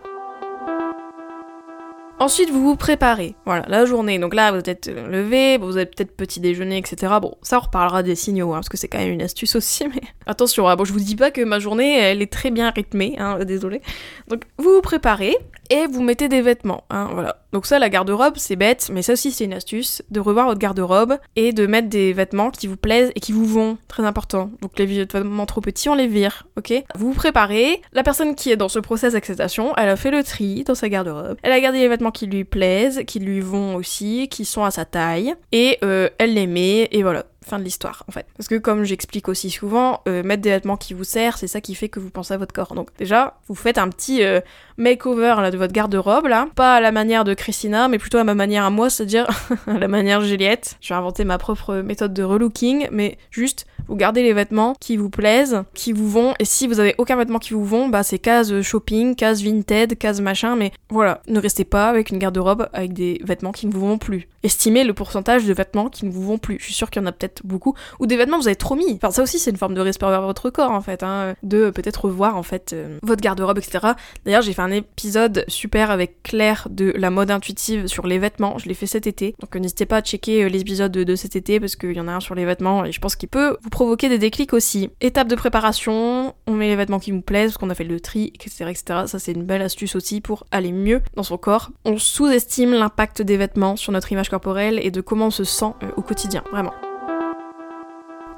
Ensuite, 2.20 2.50
vous 2.50 2.62
vous 2.62 2.76
préparez. 2.76 3.34
Voilà, 3.44 3.64
la 3.68 3.84
journée. 3.86 4.18
Donc 4.20 4.34
là, 4.34 4.52
vous 4.52 4.58
êtes 4.70 4.88
euh, 4.88 5.08
levé, 5.08 5.58
vous 5.58 5.76
avez 5.76 5.86
peut-être 5.86 6.16
petit 6.16 6.38
déjeuner, 6.38 6.78
etc. 6.78 7.12
Bon, 7.20 7.34
ça, 7.42 7.58
on 7.58 7.60
reparlera 7.60 8.04
des 8.04 8.14
signaux, 8.14 8.52
hein, 8.52 8.58
parce 8.58 8.68
que 8.68 8.76
c'est 8.76 8.86
quand 8.86 8.98
même 8.98 9.12
une 9.12 9.22
astuce 9.22 9.56
aussi, 9.56 9.86
mais 9.94 10.00
attention, 10.26 10.68
hein, 10.68 10.76
bon, 10.76 10.84
je 10.84 10.92
vous 10.92 11.00
dis 11.00 11.16
pas 11.16 11.32
que 11.32 11.42
ma 11.42 11.58
journée, 11.58 11.98
elle 11.98 12.22
est 12.22 12.32
très 12.32 12.50
bien 12.50 12.70
rythmée, 12.70 13.16
hein, 13.18 13.44
désolé. 13.44 13.82
Donc, 14.28 14.44
vous 14.58 14.70
vous 14.74 14.80
préparez 14.80 15.36
et 15.74 15.88
vous 15.88 16.02
mettez 16.04 16.28
des 16.28 16.40
vêtements, 16.40 16.84
hein, 16.88 17.08
voilà. 17.12 17.38
Donc 17.52 17.66
ça, 17.66 17.80
la 17.80 17.88
garde-robe, 17.88 18.34
c'est 18.36 18.54
bête, 18.54 18.90
mais 18.92 19.02
ça 19.02 19.14
aussi, 19.14 19.32
c'est 19.32 19.44
une 19.44 19.52
astuce, 19.52 20.02
de 20.10 20.20
revoir 20.20 20.46
votre 20.46 20.60
garde-robe 20.60 21.18
et 21.34 21.52
de 21.52 21.66
mettre 21.66 21.88
des 21.88 22.12
vêtements 22.12 22.50
qui 22.50 22.68
vous 22.68 22.76
plaisent 22.76 23.10
et 23.16 23.20
qui 23.20 23.32
vous 23.32 23.44
vont, 23.44 23.76
très 23.88 24.04
important. 24.04 24.50
Donc 24.62 24.78
les 24.78 24.86
vêtements 24.86 25.46
trop 25.46 25.60
petits, 25.60 25.88
on 25.88 25.96
les 25.96 26.06
vire, 26.06 26.46
ok? 26.56 26.72
Vous 26.94 27.08
vous 27.08 27.14
préparez, 27.14 27.82
la 27.92 28.04
personne 28.04 28.36
qui 28.36 28.52
est 28.52 28.56
dans 28.56 28.68
ce 28.68 28.78
process 28.78 29.14
d'acceptation, 29.14 29.74
elle 29.76 29.88
a 29.88 29.96
fait 29.96 30.12
le 30.12 30.22
tri 30.22 30.62
dans 30.62 30.76
sa 30.76 30.88
garde-robe, 30.88 31.38
elle 31.42 31.52
a 31.52 31.60
gardé 31.60 31.80
les 31.80 31.88
vêtements 31.88 32.12
qui 32.12 32.26
lui 32.28 32.44
plaisent, 32.44 33.02
qui 33.04 33.18
lui 33.18 33.40
vont 33.40 33.74
aussi, 33.74 34.28
qui 34.28 34.44
sont 34.44 34.62
à 34.62 34.70
sa 34.70 34.84
taille, 34.84 35.34
et 35.50 35.78
euh, 35.82 36.08
elle 36.18 36.34
les 36.34 36.46
met, 36.46 36.88
et 36.92 37.02
voilà 37.02 37.24
fin 37.44 37.58
de 37.58 37.64
l'histoire 37.64 38.04
en 38.08 38.12
fait. 38.12 38.26
Parce 38.36 38.48
que 38.48 38.56
comme 38.56 38.84
j'explique 38.84 39.28
aussi 39.28 39.50
souvent, 39.50 40.02
euh, 40.08 40.22
mettre 40.22 40.42
des 40.42 40.50
vêtements 40.50 40.76
qui 40.76 40.94
vous 40.94 41.04
servent, 41.04 41.36
c'est 41.36 41.46
ça 41.46 41.60
qui 41.60 41.74
fait 41.74 41.88
que 41.88 42.00
vous 42.00 42.10
pensez 42.10 42.34
à 42.34 42.36
votre 42.36 42.54
corps. 42.54 42.74
Donc 42.74 42.88
déjà, 42.98 43.38
vous 43.48 43.54
faites 43.54 43.78
un 43.78 43.88
petit 43.88 44.22
euh, 44.22 44.40
makeover 44.76 45.50
de 45.52 45.56
votre 45.56 45.72
garde-robe 45.72 46.26
là, 46.26 46.48
pas 46.54 46.76
à 46.76 46.80
la 46.80 46.92
manière 46.92 47.24
de 47.24 47.34
Christina, 47.34 47.88
mais 47.88 47.98
plutôt 47.98 48.18
à 48.18 48.24
ma 48.24 48.34
manière 48.34 48.64
à 48.64 48.70
moi, 48.70 48.90
c'est-à-dire 48.90 49.26
à 49.66 49.78
la 49.78 49.88
manière 49.88 50.20
Juliette. 50.20 50.76
Je 50.80 50.88
vais 50.88 50.98
inventer 50.98 51.24
ma 51.24 51.38
propre 51.38 51.76
méthode 51.76 52.14
de 52.14 52.22
relooking, 52.22 52.88
mais 52.90 53.18
juste 53.30 53.66
vous 53.88 53.96
gardez 53.96 54.22
les 54.22 54.32
vêtements 54.32 54.74
qui 54.80 54.96
vous 54.96 55.10
plaisent, 55.10 55.62
qui 55.74 55.92
vous 55.92 56.08
vont, 56.08 56.34
et 56.38 56.44
si 56.44 56.66
vous 56.66 56.80
avez 56.80 56.94
aucun 56.98 57.16
vêtement 57.16 57.38
qui 57.38 57.52
vous 57.52 57.64
vont, 57.64 57.88
bah 57.88 58.02
c'est 58.02 58.18
case 58.18 58.62
shopping, 58.62 59.14
case 59.14 59.42
vintage, 59.42 59.88
case 59.98 60.20
machin, 60.20 60.56
mais 60.56 60.72
voilà, 60.90 61.20
ne 61.28 61.38
restez 61.38 61.64
pas 61.64 61.88
avec 61.88 62.10
une 62.10 62.18
garde-robe 62.18 62.68
avec 62.72 62.92
des 62.92 63.20
vêtements 63.24 63.52
qui 63.52 63.66
ne 63.66 63.72
vous 63.72 63.80
vont 63.80 63.98
plus. 63.98 64.28
Estimez 64.42 64.84
le 64.84 64.92
pourcentage 64.94 65.44
de 65.44 65.54
vêtements 65.54 65.88
qui 65.88 66.04
ne 66.04 66.10
vous 66.10 66.22
vont 66.22 66.38
plus. 66.38 66.58
Je 66.58 66.64
suis 66.64 66.74
sûre 66.74 66.90
qu'il 66.90 67.00
y 67.00 67.04
en 67.04 67.08
a 67.08 67.12
peut-être 67.12 67.42
beaucoup, 67.44 67.74
ou 67.98 68.06
des 68.06 68.16
vêtements 68.16 68.36
que 68.36 68.42
vous 68.42 68.48
avez 68.48 68.56
trop 68.56 68.74
mis. 68.74 68.94
Enfin 68.94 69.10
ça 69.10 69.22
aussi 69.22 69.38
c'est 69.38 69.50
une 69.50 69.56
forme 69.56 69.74
de 69.74 69.80
respect 69.80 70.06
vers 70.06 70.22
votre 70.22 70.50
corps 70.50 70.70
en 70.70 70.80
fait, 70.80 71.02
hein, 71.02 71.34
de 71.42 71.70
peut-être 71.70 72.06
revoir 72.06 72.36
en 72.36 72.42
fait 72.42 72.72
euh, 72.72 72.98
votre 73.02 73.22
garde-robe, 73.22 73.58
etc. 73.58 73.92
D'ailleurs 74.24 74.42
j'ai 74.42 74.52
fait 74.52 74.62
un 74.62 74.70
épisode 74.70 75.44
super 75.48 75.90
avec 75.90 76.22
Claire 76.22 76.68
de 76.70 76.92
la 76.96 77.10
mode 77.10 77.30
intuitive 77.30 77.86
sur 77.86 78.06
les 78.06 78.18
vêtements, 78.18 78.58
je 78.58 78.68
l'ai 78.68 78.74
fait 78.74 78.86
cet 78.86 79.06
été, 79.06 79.34
donc 79.40 79.54
n'hésitez 79.56 79.86
pas 79.86 79.98
à 79.98 80.02
checker 80.02 80.44
euh, 80.44 80.48
l'épisode 80.48 80.92
de, 80.92 81.04
de 81.04 81.16
cet 81.16 81.36
été 81.36 81.60
parce 81.60 81.76
qu'il 81.76 81.92
y 81.92 82.00
en 82.00 82.08
a 82.08 82.12
un 82.12 82.20
sur 82.20 82.34
les 82.34 82.44
vêtements 82.44 82.84
et 82.84 82.92
je 82.92 83.00
pense 83.00 83.16
qu'il 83.16 83.28
peut 83.28 83.56
vous 83.62 83.70
provoquer 83.74 84.08
des 84.08 84.18
déclics 84.18 84.52
aussi. 84.52 84.88
Étape 85.00 85.26
de 85.26 85.34
préparation, 85.34 86.32
on 86.46 86.52
met 86.52 86.68
les 86.68 86.76
vêtements 86.76 87.00
qui 87.00 87.10
nous 87.10 87.22
plaisent 87.22 87.50
parce 87.50 87.58
qu'on 87.58 87.70
a 87.70 87.74
fait 87.74 87.82
le 87.82 87.98
tri, 87.98 88.32
etc. 88.36 88.66
etc. 88.70 88.84
Ça 89.06 89.18
c'est 89.18 89.32
une 89.32 89.42
belle 89.42 89.62
astuce 89.62 89.96
aussi 89.96 90.20
pour 90.20 90.46
aller 90.52 90.70
mieux 90.70 91.02
dans 91.16 91.24
son 91.24 91.38
corps. 91.38 91.70
On 91.84 91.98
sous-estime 91.98 92.72
l'impact 92.72 93.20
des 93.20 93.36
vêtements 93.36 93.74
sur 93.74 93.90
notre 93.90 94.12
image 94.12 94.28
corporelle 94.28 94.78
et 94.80 94.92
de 94.92 95.00
comment 95.00 95.26
on 95.26 95.30
se 95.32 95.42
sent 95.42 95.72
euh, 95.82 95.88
au 95.96 96.02
quotidien, 96.02 96.44
vraiment. 96.52 96.72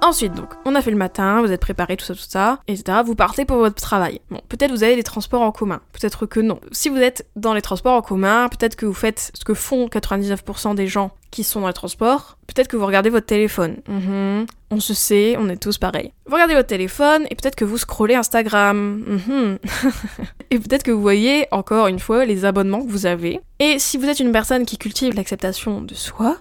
Ensuite, 0.01 0.33
donc, 0.33 0.49
on 0.65 0.75
a 0.75 0.81
fait 0.81 0.91
le 0.91 0.97
matin, 0.97 1.43
vous 1.43 1.53
êtes 1.53 1.61
préparé, 1.61 1.99
tout 1.99 2.05
ça, 2.05 2.15
tout 2.15 2.21
ça, 2.21 2.61
etc. 2.67 3.01
Vous 3.05 3.15
partez 3.15 3.45
pour 3.45 3.59
votre 3.59 3.75
travail. 3.75 4.21
Bon, 4.31 4.41
peut-être 4.49 4.71
vous 4.71 4.85
avez 4.85 4.97
des 4.97 5.03
transports 5.03 5.43
en 5.43 5.53
commun, 5.53 5.81
peut-être 5.93 6.25
que 6.25 6.41
non. 6.41 6.61
Si 6.73 6.89
vous 6.89 6.99
êtes 6.99 7.27
dans 7.37 7.53
les 7.53 7.63
transports 7.63 7.95
en 7.95 8.03
commun, 8.03 8.49
peut-être 8.49 8.77
que 8.77 8.87
vous 8.87 8.95
faites 8.95 9.33
ce 9.35 9.45
que 9.45 9.53
font 9.53 9.87
99% 9.87 10.75
des 10.75 10.87
gens 10.87 11.11
qui 11.31 11.45
sont 11.45 11.61
dans 11.61 11.67
les 11.69 11.73
transports, 11.73 12.39
peut-être 12.47 12.69
que 12.69 12.77
vous 12.77 12.87
regardez 12.87 13.11
votre 13.11 13.27
téléphone. 13.27 13.77
Mhm. 13.89 14.47
On 14.71 14.81
se 14.81 14.95
sait, 14.95 15.37
on 15.39 15.49
est 15.49 15.57
tous 15.57 15.79
pareils. 15.79 16.13
Vous 16.27 16.35
regardez 16.35 16.55
votre 16.55 16.67
téléphone 16.67 17.25
et 17.31 17.37
peut-être 17.37 17.55
que 17.55 17.65
vous 17.65 17.79
scrollez 17.79 18.15
Instagram. 18.15 19.05
Mhm. 19.07 19.59
et 20.51 20.59
peut-être 20.59 20.83
que 20.83 20.91
vous 20.91 21.01
voyez 21.01 21.47
encore 21.53 21.87
une 21.87 22.01
fois 22.01 22.25
les 22.25 22.45
abonnements 22.45 22.83
que 22.83 22.91
vous 22.91 23.07
avez. 23.07 23.41
Et 23.59 23.79
si 23.79 23.97
vous 23.97 24.07
êtes 24.07 24.21
une 24.21 24.33
personne 24.33 24.67
qui 24.67 24.77
cultive 24.77 25.15
l'acceptation 25.15 25.81
de 25.83 25.95
soi, 25.95 26.39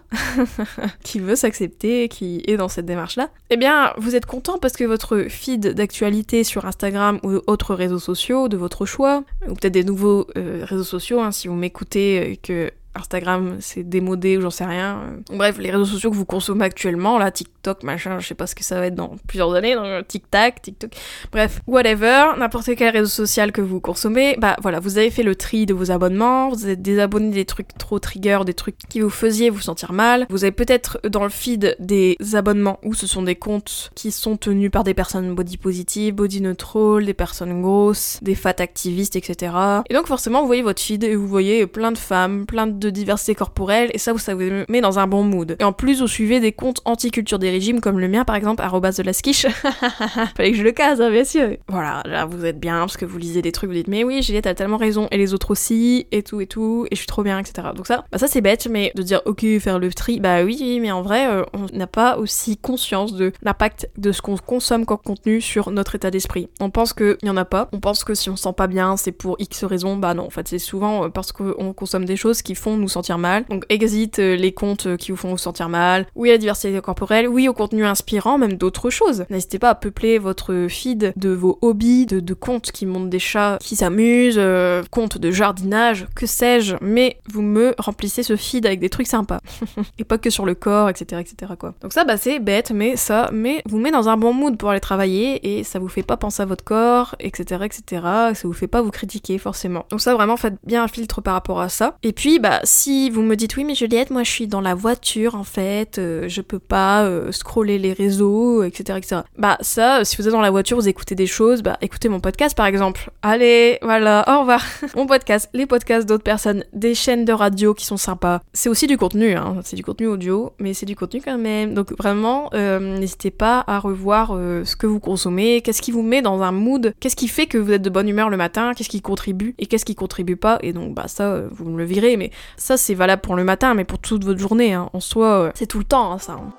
qui 1.03 1.19
veut 1.19 1.35
s'accepter, 1.35 2.09
qui 2.09 2.43
est 2.47 2.57
dans 2.57 2.67
cette 2.67 2.85
démarche-là, 2.85 3.29
eh 3.51 3.57
bien, 3.57 3.93
vous 3.97 4.15
êtes 4.15 4.25
content 4.25 4.57
parce 4.57 4.73
que 4.73 4.83
votre 4.83 5.25
feed 5.29 5.73
d'actualité 5.73 6.43
sur 6.43 6.65
Instagram 6.65 7.19
ou 7.23 7.41
autres 7.47 7.75
réseaux 7.75 7.99
sociaux 7.99 8.47
de 8.47 8.57
votre 8.57 8.85
choix, 8.85 9.23
ou 9.47 9.53
peut-être 9.53 9.73
des 9.73 9.83
nouveaux 9.83 10.27
euh, 10.37 10.63
réseaux 10.63 10.83
sociaux, 10.83 11.21
hein, 11.21 11.31
si 11.31 11.47
vous 11.47 11.55
m'écoutez 11.55 12.19
euh, 12.19 12.35
que 12.41 12.71
Instagram 12.95 13.57
c'est 13.59 13.87
démodé 13.87 14.37
ou 14.37 14.41
j'en 14.41 14.49
sais 14.49 14.65
rien. 14.65 15.01
Bref, 15.29 15.57
les 15.57 15.71
réseaux 15.71 15.85
sociaux 15.85 16.11
que 16.11 16.15
vous 16.15 16.25
consommez 16.25 16.65
actuellement, 16.65 17.17
là, 17.17 17.31
TikTok, 17.31 17.83
machin, 17.83 18.19
je 18.19 18.27
sais 18.27 18.35
pas 18.35 18.47
ce 18.47 18.55
que 18.55 18.63
ça 18.63 18.79
va 18.79 18.87
être 18.87 18.95
dans 18.95 19.15
plusieurs 19.27 19.53
années, 19.53 19.75
TikTok, 20.07 20.61
TikTok, 20.61 20.91
bref, 21.31 21.61
whatever, 21.67 22.37
n'importe 22.37 22.75
quel 22.75 22.89
réseau 22.89 23.07
social 23.07 23.51
que 23.51 23.61
vous 23.61 23.79
consommez, 23.79 24.35
bah 24.39 24.55
voilà, 24.61 24.79
vous 24.79 24.97
avez 24.97 25.11
fait 25.11 25.23
le 25.23 25.35
tri 25.35 25.65
de 25.65 25.73
vos 25.73 25.91
abonnements, 25.91 26.49
vous 26.49 26.67
êtes 26.67 26.81
désabonné 26.81 27.31
des 27.31 27.45
trucs 27.45 27.77
trop 27.77 27.99
trigger, 27.99 28.39
des 28.45 28.53
trucs 28.53 28.77
qui 28.89 29.01
vous 29.01 29.09
faisaient 29.09 29.49
vous 29.49 29.61
sentir 29.61 29.93
mal, 29.93 30.25
vous 30.29 30.43
avez 30.43 30.51
peut-être 30.51 30.99
dans 31.07 31.23
le 31.23 31.29
feed 31.29 31.75
des 31.79 32.17
abonnements 32.33 32.79
où 32.83 32.93
ce 32.93 33.07
sont 33.07 33.23
des 33.23 33.35
comptes 33.35 33.91
qui 33.95 34.11
sont 34.11 34.37
tenus 34.37 34.71
par 34.71 34.83
des 34.83 34.93
personnes 34.93 35.35
body 35.35 35.57
positive, 35.57 36.15
body 36.15 36.41
neutral, 36.41 37.05
des 37.05 37.13
personnes 37.13 37.61
grosses, 37.61 38.19
des 38.21 38.35
fat 38.35 38.55
activistes, 38.59 39.15
etc. 39.15 39.53
Et 39.89 39.93
donc 39.93 40.07
forcément, 40.07 40.41
vous 40.41 40.47
voyez 40.47 40.61
votre 40.61 40.81
feed 40.81 41.03
et 41.03 41.15
vous 41.15 41.27
voyez 41.27 41.67
plein 41.67 41.91
de 41.91 41.97
femmes, 41.97 42.45
plein 42.45 42.67
de 42.67 42.84
de 42.85 42.89
diversité 42.89 43.35
corporelle 43.35 43.89
et 43.93 43.97
ça, 43.97 44.17
ça 44.17 44.35
vous 44.35 44.43
met 44.69 44.81
dans 44.81 44.99
un 44.99 45.07
bon 45.07 45.23
mood. 45.23 45.55
Et 45.59 45.63
en 45.63 45.73
plus, 45.73 46.01
vous 46.01 46.07
suivez 46.07 46.39
des 46.39 46.51
comptes 46.51 46.81
anti-culture 46.85 47.39
des 47.39 47.49
régimes 47.49 47.81
comme 47.81 47.99
le 47.99 48.07
mien 48.07 48.23
par 48.23 48.35
exemple, 48.35 48.61
arrobas 48.61 48.91
de 48.97 49.03
la 49.03 49.13
skiche. 49.13 49.47
Fallait 50.37 50.51
que 50.51 50.57
je 50.57 50.63
le 50.63 50.71
case, 50.71 51.01
hein, 51.01 51.09
bien. 51.09 51.23
Voilà, 51.67 52.01
là 52.05 52.25
vous 52.25 52.45
êtes 52.45 52.59
bien 52.59 52.79
parce 52.79 52.97
que 52.97 53.05
vous 53.05 53.17
lisez 53.17 53.41
des 53.41 53.51
trucs, 53.51 53.69
vous 53.69 53.75
dites 53.75 53.87
mais 53.87 54.03
oui, 54.03 54.21
Juliette 54.21 54.47
a 54.47 54.53
tellement 54.53 54.77
raison 54.77 55.07
et 55.11 55.17
les 55.17 55.33
autres 55.33 55.51
aussi 55.51 56.07
et 56.11 56.23
tout 56.23 56.41
et 56.41 56.47
tout 56.47 56.85
et 56.91 56.95
je 56.95 56.97
suis 56.97 57.07
trop 57.07 57.23
bien, 57.23 57.39
etc. 57.39 57.69
Donc 57.75 57.87
ça, 57.87 58.05
bah 58.11 58.17
ça 58.17 58.27
c'est 58.27 58.41
bête, 58.41 58.67
mais 58.69 58.91
de 58.95 59.01
dire 59.01 59.21
ok, 59.25 59.45
faire 59.59 59.79
le 59.79 59.91
tri, 59.93 60.19
bah 60.19 60.43
oui, 60.43 60.79
mais 60.81 60.91
en 60.91 61.01
vrai, 61.01 61.27
euh, 61.27 61.43
on 61.53 61.75
n'a 61.75 61.87
pas 61.87 62.17
aussi 62.17 62.57
conscience 62.57 63.13
de 63.13 63.31
l'impact 63.41 63.89
de 63.97 64.11
ce 64.11 64.21
qu'on 64.21 64.37
consomme 64.37 64.85
comme 64.85 64.97
contenu 64.97 65.41
sur 65.41 65.71
notre 65.71 65.95
état 65.95 66.11
d'esprit. 66.11 66.49
On 66.59 66.69
pense 66.69 66.93
qu'il 66.93 67.17
n'y 67.23 67.29
en 67.29 67.37
a 67.37 67.45
pas, 67.45 67.69
on 67.71 67.79
pense 67.79 68.03
que 68.03 68.13
si 68.13 68.29
on 68.29 68.35
se 68.35 68.43
sent 68.43 68.53
pas 68.55 68.67
bien, 68.67 68.97
c'est 68.97 69.11
pour 69.11 69.35
X 69.39 69.63
raisons, 69.63 69.97
bah 69.97 70.13
non, 70.13 70.25
en 70.25 70.29
fait 70.29 70.47
c'est 70.47 70.59
souvent 70.59 71.05
euh, 71.05 71.09
parce 71.09 71.31
qu'on 71.31 71.73
consomme 71.73 72.05
des 72.05 72.15
choses 72.15 72.41
qui 72.41 72.55
font 72.55 72.74
nous 72.81 72.89
sentir 72.89 73.17
mal. 73.17 73.45
Donc 73.49 73.65
exit 73.69 74.19
euh, 74.19 74.35
les 74.35 74.51
comptes 74.51 74.97
qui 74.97 75.11
vous 75.11 75.17
font 75.17 75.31
vous 75.31 75.37
sentir 75.37 75.69
mal, 75.69 76.07
oui 76.15 76.29
à 76.29 76.33
la 76.33 76.37
diversité 76.37 76.79
corporelle, 76.81 77.27
oui 77.27 77.47
au 77.47 77.53
contenu 77.53 77.85
inspirant, 77.85 78.37
même 78.37 78.53
d'autres 78.53 78.89
choses. 78.89 79.25
N'hésitez 79.29 79.59
pas 79.59 79.69
à 79.69 79.75
peupler 79.75 80.17
votre 80.17 80.67
feed 80.69 81.13
de 81.15 81.29
vos 81.29 81.57
hobbies, 81.61 82.05
de, 82.05 82.33
comptes 82.33 82.71
qui 82.71 82.85
montrent 82.85 83.09
des 83.09 83.19
chats 83.19 83.57
qui 83.61 83.75
s'amusent, 83.75 84.35
euh, 84.37 84.83
comptes 84.91 85.17
de 85.17 85.31
jardinage, 85.31 86.07
que 86.15 86.25
sais-je, 86.25 86.75
mais 86.81 87.17
vous 87.31 87.41
me 87.41 87.73
remplissez 87.77 88.23
ce 88.23 88.35
feed 88.35 88.65
avec 88.65 88.79
des 88.79 88.89
trucs 88.89 89.07
sympas. 89.07 89.39
Et 89.99 90.03
pas 90.03 90.17
que 90.17 90.29
sur 90.29 90.45
le 90.45 90.55
corps, 90.55 90.89
etc. 90.89 91.21
etc. 91.21 91.53
quoi. 91.57 91.73
Donc 91.81 91.93
ça 91.93 92.03
bah 92.03 92.17
c'est 92.17 92.39
bête, 92.39 92.71
mais 92.71 92.95
ça 92.97 93.29
mais 93.31 93.61
vous 93.65 93.79
met 93.79 93.91
dans 93.91 94.09
un 94.09 94.17
bon 94.17 94.33
mood 94.33 94.57
pour 94.57 94.69
aller 94.69 94.79
travailler 94.79 95.59
et 95.59 95.63
ça 95.63 95.79
vous 95.79 95.87
fait 95.87 96.03
pas 96.03 96.17
penser 96.17 96.43
à 96.43 96.45
votre 96.45 96.63
corps, 96.63 97.15
etc. 97.19 97.61
etc. 97.63 98.01
Ça 98.33 98.41
vous 98.43 98.53
fait 98.53 98.67
pas 98.67 98.81
vous 98.81 98.91
critiquer 98.91 99.37
forcément. 99.37 99.85
Donc 99.89 100.01
ça 100.01 100.13
vraiment 100.13 100.37
faites 100.37 100.55
bien 100.65 100.83
un 100.83 100.87
filtre 100.87 101.21
par 101.21 101.33
rapport 101.33 101.61
à 101.61 101.69
ça. 101.69 101.97
Et 102.03 102.13
puis 102.13 102.39
bah 102.39 102.59
si 102.65 103.09
vous 103.09 103.21
me 103.21 103.35
dites 103.35 103.55
oui 103.55 103.63
mais 103.63 103.75
Juliette, 103.75 104.09
moi 104.09 104.23
je 104.23 104.31
suis 104.31 104.47
dans 104.47 104.61
la 104.61 104.73
voiture 104.73 105.35
en 105.35 105.43
fait, 105.43 105.97
euh, 105.97 106.27
je 106.27 106.41
peux 106.41 106.59
pas 106.59 107.03
euh, 107.03 107.31
scroller 107.31 107.77
les 107.77 107.93
réseaux, 107.93 108.63
etc., 108.63 108.97
etc. 108.97 109.21
Bah 109.37 109.57
ça, 109.61 110.03
si 110.03 110.17
vous 110.17 110.27
êtes 110.27 110.33
dans 110.33 110.41
la 110.41 110.51
voiture, 110.51 110.77
vous 110.77 110.87
écoutez 110.87 111.15
des 111.15 111.27
choses, 111.27 111.61
bah 111.61 111.77
écoutez 111.81 112.09
mon 112.09 112.19
podcast 112.19 112.55
par 112.55 112.65
exemple. 112.65 113.11
Allez, 113.21 113.77
voilà, 113.81 114.25
au 114.27 114.41
revoir. 114.41 114.63
mon 114.95 115.05
podcast, 115.05 115.49
les 115.53 115.65
podcasts 115.65 116.07
d'autres 116.07 116.23
personnes, 116.23 116.63
des 116.73 116.95
chaînes 116.95 117.25
de 117.25 117.33
radio 117.33 117.73
qui 117.73 117.85
sont 117.85 117.97
sympas. 117.97 118.41
C'est 118.53 118.69
aussi 118.69 118.87
du 118.87 118.97
contenu, 118.97 119.35
hein. 119.35 119.57
c'est 119.63 119.75
du 119.75 119.83
contenu 119.83 120.07
audio, 120.07 120.53
mais 120.59 120.73
c'est 120.73 120.85
du 120.85 120.95
contenu 120.95 121.21
quand 121.23 121.37
même. 121.37 121.73
Donc 121.73 121.93
vraiment, 121.97 122.49
euh, 122.53 122.97
n'hésitez 122.97 123.31
pas 123.31 123.63
à 123.67 123.79
revoir 123.79 124.31
euh, 124.33 124.63
ce 124.65 124.75
que 124.75 124.87
vous 124.87 124.99
consommez, 124.99 125.61
qu'est-ce 125.61 125.81
qui 125.81 125.91
vous 125.91 126.03
met 126.03 126.21
dans 126.21 126.41
un 126.41 126.51
mood, 126.51 126.93
qu'est-ce 126.99 127.15
qui 127.15 127.27
fait 127.27 127.45
que 127.45 127.57
vous 127.57 127.71
êtes 127.71 127.81
de 127.81 127.89
bonne 127.89 128.09
humeur 128.09 128.29
le 128.29 128.37
matin, 128.37 128.73
qu'est-ce 128.75 128.89
qui 128.89 129.01
contribue 129.01 129.55
et 129.59 129.65
qu'est-ce 129.67 129.85
qui 129.85 129.95
contribue 129.95 130.35
pas. 130.35 130.57
Et 130.61 130.73
donc 130.73 130.93
bah 130.93 131.07
ça, 131.07 131.43
vous 131.51 131.65
me 131.65 131.77
le 131.77 131.85
virez, 131.85 132.17
mais 132.17 132.31
ça 132.57 132.77
c'est 132.77 132.93
valable 132.93 133.21
pour 133.21 133.35
le 133.35 133.43
matin, 133.43 133.73
mais 133.73 133.83
pour 133.83 133.99
toute 133.99 134.23
votre 134.23 134.39
journée. 134.39 134.73
Hein. 134.73 134.89
En 134.93 134.99
soi, 134.99 135.51
c'est 135.55 135.67
tout 135.67 135.79
le 135.79 135.85
temps 135.85 136.11
hein, 136.11 136.19
ça. 136.19 136.33
Hein. 136.33 136.53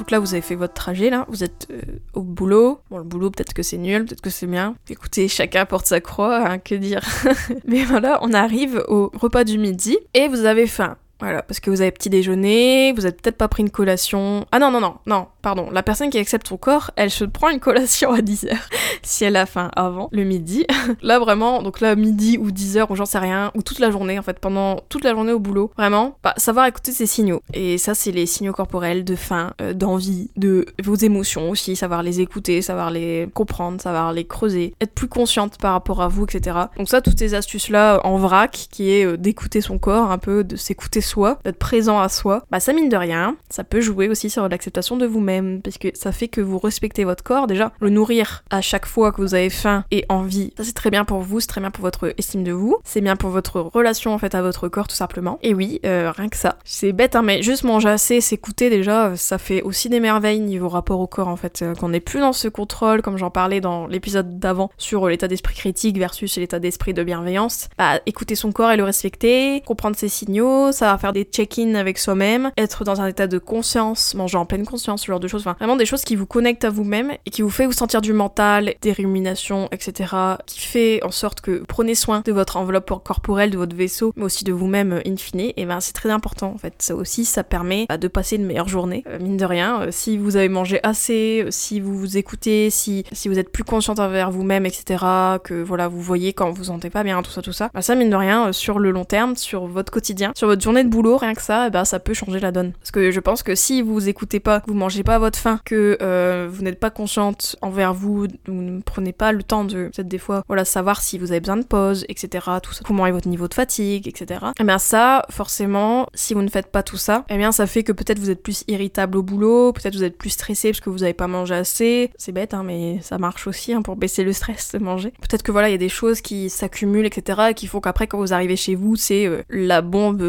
Donc 0.00 0.10
là, 0.10 0.18
vous 0.18 0.32
avez 0.32 0.40
fait 0.40 0.54
votre 0.54 0.72
trajet, 0.72 1.10
là, 1.10 1.26
vous 1.28 1.44
êtes 1.44 1.68
euh, 1.70 1.82
au 2.14 2.22
boulot. 2.22 2.80
Bon, 2.90 2.96
le 2.96 3.04
boulot, 3.04 3.30
peut-être 3.30 3.52
que 3.52 3.62
c'est 3.62 3.76
nul, 3.76 4.06
peut-être 4.06 4.22
que 4.22 4.30
c'est 4.30 4.46
bien. 4.46 4.74
Écoutez, 4.88 5.28
chacun 5.28 5.66
porte 5.66 5.84
sa 5.84 6.00
croix, 6.00 6.56
que 6.56 6.74
dire. 6.74 7.02
Mais 7.66 7.84
voilà, 7.84 8.18
on 8.22 8.32
arrive 8.32 8.82
au 8.88 9.10
repas 9.14 9.44
du 9.44 9.58
midi 9.58 9.98
et 10.14 10.26
vous 10.28 10.46
avez 10.46 10.66
faim. 10.66 10.96
Voilà, 11.20 11.42
parce 11.42 11.60
que 11.60 11.70
vous 11.70 11.80
avez 11.82 11.90
petit 11.90 12.08
déjeuner, 12.08 12.92
vous 12.92 13.04
avez 13.04 13.14
peut-être 13.14 13.36
pas 13.36 13.48
pris 13.48 13.62
une 13.62 13.70
collation. 13.70 14.46
Ah 14.52 14.58
non, 14.58 14.70
non, 14.70 14.80
non, 14.80 14.94
non, 15.06 15.26
pardon. 15.42 15.68
La 15.70 15.82
personne 15.82 16.08
qui 16.08 16.18
accepte 16.18 16.48
son 16.48 16.56
corps, 16.56 16.90
elle 16.96 17.10
se 17.10 17.24
prend 17.24 17.50
une 17.50 17.60
collation 17.60 18.12
à 18.12 18.20
10h 18.20 18.56
si 19.02 19.24
elle 19.24 19.36
a 19.36 19.46
faim 19.46 19.70
avant, 19.76 20.08
le 20.12 20.24
midi. 20.24 20.66
là, 21.02 21.18
vraiment, 21.18 21.62
donc 21.62 21.80
là, 21.80 21.94
midi 21.94 22.38
ou 22.38 22.50
10h 22.50 22.86
ou 22.88 22.96
j'en 22.96 23.04
sais 23.04 23.18
rien, 23.18 23.50
ou 23.54 23.62
toute 23.62 23.80
la 23.80 23.90
journée, 23.90 24.18
en 24.18 24.22
fait, 24.22 24.38
pendant 24.38 24.80
toute 24.88 25.04
la 25.04 25.12
journée 25.12 25.32
au 25.32 25.38
boulot. 25.38 25.70
Vraiment, 25.76 26.16
bah, 26.22 26.34
savoir 26.38 26.66
écouter 26.66 26.92
ces 26.92 27.06
signaux. 27.06 27.42
Et 27.52 27.76
ça, 27.76 27.94
c'est 27.94 28.12
les 28.12 28.26
signaux 28.26 28.52
corporels 28.52 29.04
de 29.04 29.14
faim, 29.14 29.52
euh, 29.60 29.74
d'envie, 29.74 30.30
de 30.36 30.66
vos 30.82 30.94
émotions 30.94 31.50
aussi, 31.50 31.76
savoir 31.76 32.02
les 32.02 32.20
écouter, 32.20 32.62
savoir 32.62 32.90
les 32.90 33.28
comprendre, 33.34 33.80
savoir 33.80 34.12
les 34.12 34.24
creuser, 34.24 34.74
être 34.80 34.94
plus 34.94 35.08
consciente 35.08 35.58
par 35.58 35.72
rapport 35.72 36.00
à 36.00 36.08
vous, 36.08 36.24
etc. 36.24 36.56
Donc 36.78 36.88
ça, 36.88 37.02
toutes 37.02 37.18
ces 37.18 37.34
astuces-là 37.34 38.00
en 38.04 38.16
vrac, 38.16 38.68
qui 38.70 38.90
est 38.90 39.04
euh, 39.04 39.16
d'écouter 39.16 39.60
son 39.60 39.78
corps, 39.78 40.10
un 40.10 40.18
peu, 40.18 40.44
de 40.44 40.56
s'écouter 40.56 41.00
soi, 41.10 41.38
présent 41.58 42.00
à 42.00 42.08
soi, 42.08 42.44
bah 42.50 42.60
ça 42.60 42.72
mine 42.72 42.88
de 42.88 42.96
rien, 42.96 43.36
ça 43.48 43.64
peut 43.64 43.80
jouer 43.80 44.08
aussi 44.08 44.30
sur 44.30 44.48
l'acceptation 44.48 44.96
de 44.96 45.06
vous-même, 45.06 45.60
parce 45.60 45.78
que 45.78 45.88
ça 45.94 46.12
fait 46.12 46.28
que 46.28 46.40
vous 46.40 46.58
respectez 46.58 47.04
votre 47.04 47.24
corps, 47.24 47.46
déjà, 47.46 47.72
le 47.80 47.90
nourrir 47.90 48.44
à 48.50 48.60
chaque 48.60 48.86
fois 48.86 49.10
que 49.10 49.20
vous 49.20 49.34
avez 49.34 49.50
faim 49.50 49.84
et 49.90 50.04
envie, 50.08 50.52
ça 50.56 50.64
c'est 50.64 50.72
très 50.72 50.90
bien 50.90 51.04
pour 51.04 51.20
vous, 51.20 51.40
c'est 51.40 51.48
très 51.48 51.60
bien 51.60 51.70
pour 51.70 51.82
votre 51.82 52.14
estime 52.16 52.44
de 52.44 52.52
vous, 52.52 52.76
c'est 52.84 53.00
bien 53.00 53.16
pour 53.16 53.30
votre 53.30 53.60
relation 53.60 54.14
en 54.14 54.18
fait 54.18 54.34
à 54.34 54.42
votre 54.42 54.68
corps 54.68 54.88
tout 54.88 54.96
simplement. 54.96 55.38
Et 55.42 55.52
oui, 55.54 55.80
euh, 55.84 56.12
rien 56.16 56.28
que 56.28 56.36
ça. 56.36 56.58
C'est 56.64 56.92
bête 56.92 57.16
hein, 57.16 57.22
mais 57.22 57.42
juste 57.42 57.64
manger 57.64 57.88
assez, 57.88 58.20
s'écouter 58.20 58.70
déjà, 58.70 59.16
ça 59.16 59.38
fait 59.38 59.62
aussi 59.62 59.88
des 59.88 60.00
merveilles 60.00 60.40
niveau 60.40 60.68
rapport 60.68 61.00
au 61.00 61.06
corps 61.06 61.28
en 61.28 61.36
fait, 61.36 61.62
euh, 61.62 61.74
qu'on 61.74 61.88
n'est 61.88 62.00
plus 62.00 62.20
dans 62.20 62.32
ce 62.32 62.48
contrôle 62.48 63.02
comme 63.02 63.16
j'en 63.16 63.30
parlais 63.30 63.60
dans 63.60 63.86
l'épisode 63.86 64.38
d'avant 64.38 64.70
sur 64.78 65.08
l'état 65.08 65.28
d'esprit 65.28 65.54
critique 65.54 65.98
versus 65.98 66.36
l'état 66.36 66.60
d'esprit 66.60 66.94
de 66.94 67.02
bienveillance. 67.02 67.68
Bah 67.76 68.00
écouter 68.06 68.36
son 68.36 68.52
corps 68.52 68.70
et 68.70 68.76
le 68.76 68.84
respecter, 68.84 69.62
comprendre 69.66 69.96
ses 69.96 70.08
signaux, 70.08 70.72
ça 70.72 70.86
va 70.86 70.98
faire 71.00 71.12
des 71.12 71.24
check-in 71.24 71.74
avec 71.74 71.98
soi-même, 71.98 72.50
être 72.56 72.84
dans 72.84 73.00
un 73.00 73.06
état 73.06 73.26
de 73.26 73.38
conscience, 73.38 74.14
manger 74.14 74.36
en 74.36 74.46
pleine 74.46 74.66
conscience, 74.66 75.02
ce 75.02 75.06
genre 75.06 75.20
de 75.20 75.28
choses. 75.28 75.42
Enfin, 75.42 75.56
vraiment 75.58 75.76
des 75.76 75.86
choses 75.86 76.02
qui 76.02 76.16
vous 76.16 76.26
connectent 76.26 76.64
à 76.64 76.70
vous-même 76.70 77.12
et 77.26 77.30
qui 77.30 77.42
vous 77.42 77.50
fait 77.50 77.66
vous 77.66 77.72
sentir 77.72 78.00
du 78.00 78.12
mental, 78.12 78.74
des 78.80 78.92
ruminations, 78.92 79.68
etc. 79.72 80.14
Qui 80.46 80.60
fait 80.60 81.02
en 81.04 81.10
sorte 81.10 81.40
que 81.40 81.62
prenez 81.66 81.94
soin 81.94 82.22
de 82.24 82.32
votre 82.32 82.56
enveloppe 82.56 83.02
corporelle, 83.04 83.50
de 83.50 83.58
votre 83.58 83.76
vaisseau, 83.76 84.12
mais 84.16 84.24
aussi 84.24 84.44
de 84.44 84.52
vous-même 84.52 85.00
in 85.06 85.16
fine. 85.16 85.52
Et 85.56 85.64
ben 85.64 85.80
c'est 85.80 85.92
très 85.92 86.10
important 86.10 86.52
en 86.54 86.58
fait. 86.58 86.74
Ça 86.78 86.94
aussi, 86.94 87.24
ça 87.24 87.44
permet 87.44 87.86
bah, 87.88 87.98
de 87.98 88.08
passer 88.08 88.36
une 88.36 88.44
meilleure 88.44 88.68
journée. 88.68 89.04
Euh, 89.08 89.18
mine 89.18 89.36
de 89.36 89.44
rien, 89.44 89.82
euh, 89.82 89.88
si 89.90 90.18
vous 90.18 90.36
avez 90.36 90.48
mangé 90.48 90.80
assez, 90.82 91.44
euh, 91.44 91.50
si 91.50 91.80
vous 91.80 91.96
vous 91.96 92.16
écoutez, 92.16 92.70
si, 92.70 93.04
si 93.12 93.28
vous 93.28 93.38
êtes 93.38 93.50
plus 93.50 93.64
consciente 93.64 93.98
envers 93.98 94.30
vous-même, 94.30 94.66
etc. 94.66 95.04
Que 95.42 95.62
voilà, 95.62 95.88
vous 95.88 96.00
voyez 96.00 96.32
quand 96.32 96.50
vous 96.50 96.64
sentez 96.64 96.90
pas 96.90 97.02
bien, 97.02 97.22
tout 97.22 97.30
ça, 97.30 97.42
tout 97.42 97.52
ça. 97.52 97.70
Bah, 97.72 97.82
ça 97.82 97.94
mine 97.94 98.10
de 98.10 98.16
rien, 98.16 98.52
sur 98.52 98.78
le 98.78 98.90
long 98.90 99.04
terme, 99.04 99.36
sur 99.36 99.66
votre 99.66 99.92
quotidien, 99.92 100.32
sur 100.36 100.48
votre 100.48 100.62
journée 100.62 100.84
de 100.84 100.89
boulot, 100.90 101.16
rien 101.16 101.34
que 101.34 101.42
ça, 101.42 101.70
bah, 101.70 101.84
ça 101.84 101.98
peut 101.98 102.14
changer 102.14 102.40
la 102.40 102.52
donne. 102.52 102.72
Parce 102.72 102.90
que 102.90 103.10
je 103.10 103.20
pense 103.20 103.42
que 103.42 103.54
si 103.54 103.82
vous 103.82 104.08
écoutez 104.08 104.40
pas, 104.40 104.62
vous 104.66 104.74
mangez 104.74 105.02
pas 105.02 105.14
à 105.14 105.18
votre 105.18 105.38
faim, 105.38 105.60
que 105.64 105.98
euh, 106.02 106.48
vous 106.50 106.62
n'êtes 106.62 106.78
pas 106.78 106.90
consciente 106.90 107.56
envers 107.62 107.94
vous, 107.94 108.26
vous 108.46 108.54
ne 108.54 108.80
prenez 108.80 109.12
pas 109.12 109.32
le 109.32 109.42
temps 109.42 109.64
de 109.64 109.86
peut-être 109.86 110.08
des 110.08 110.18
fois, 110.18 110.44
voilà, 110.48 110.64
savoir 110.64 111.00
si 111.00 111.18
vous 111.18 111.30
avez 111.30 111.40
besoin 111.40 111.56
de 111.56 111.64
pause, 111.64 112.04
etc. 112.08 112.46
Tout 112.62 112.72
ça, 112.72 112.82
comment 112.84 113.06
est 113.06 113.12
votre 113.12 113.28
niveau 113.28 113.48
de 113.48 113.54
fatigue, 113.54 114.06
etc. 114.08 114.40
Et 114.42 114.60
eh 114.60 114.64
bien 114.64 114.78
ça, 114.78 115.24
forcément, 115.30 116.06
si 116.14 116.34
vous 116.34 116.42
ne 116.42 116.50
faites 116.50 116.70
pas 116.70 116.82
tout 116.82 116.96
ça, 116.96 117.24
et 117.28 117.34
eh 117.34 117.36
bien 117.38 117.52
ça 117.52 117.66
fait 117.66 117.82
que 117.82 117.92
peut-être 117.92 118.18
vous 118.18 118.30
êtes 118.30 118.42
plus 118.42 118.64
irritable 118.68 119.16
au 119.16 119.22
boulot, 119.22 119.72
peut-être 119.72 119.94
vous 119.94 120.04
êtes 120.04 120.18
plus 120.18 120.30
stressé 120.30 120.70
parce 120.70 120.80
que 120.80 120.90
vous 120.90 121.02
avez 121.02 121.14
pas 121.14 121.26
mangé 121.26 121.54
assez. 121.54 122.10
C'est 122.16 122.32
bête, 122.32 122.54
hein, 122.54 122.62
mais 122.64 122.98
ça 123.02 123.18
marche 123.18 123.46
aussi 123.46 123.72
hein, 123.72 123.82
pour 123.82 123.96
baisser 123.96 124.24
le 124.24 124.32
stress 124.32 124.72
de 124.72 124.78
manger. 124.78 125.12
Peut-être 125.20 125.42
que 125.42 125.52
voilà, 125.52 125.68
il 125.68 125.72
y 125.72 125.74
a 125.74 125.78
des 125.78 125.88
choses 125.88 126.20
qui 126.20 126.50
s'accumulent, 126.50 127.06
etc. 127.06 127.40
et 127.50 127.54
qui 127.54 127.66
font 127.66 127.80
qu'après 127.80 128.06
quand 128.06 128.18
vous 128.18 128.32
arrivez 128.32 128.56
chez 128.56 128.74
vous, 128.74 128.96
c'est 128.96 129.26
euh, 129.26 129.42
la 129.48 129.82
bombe 129.82 130.22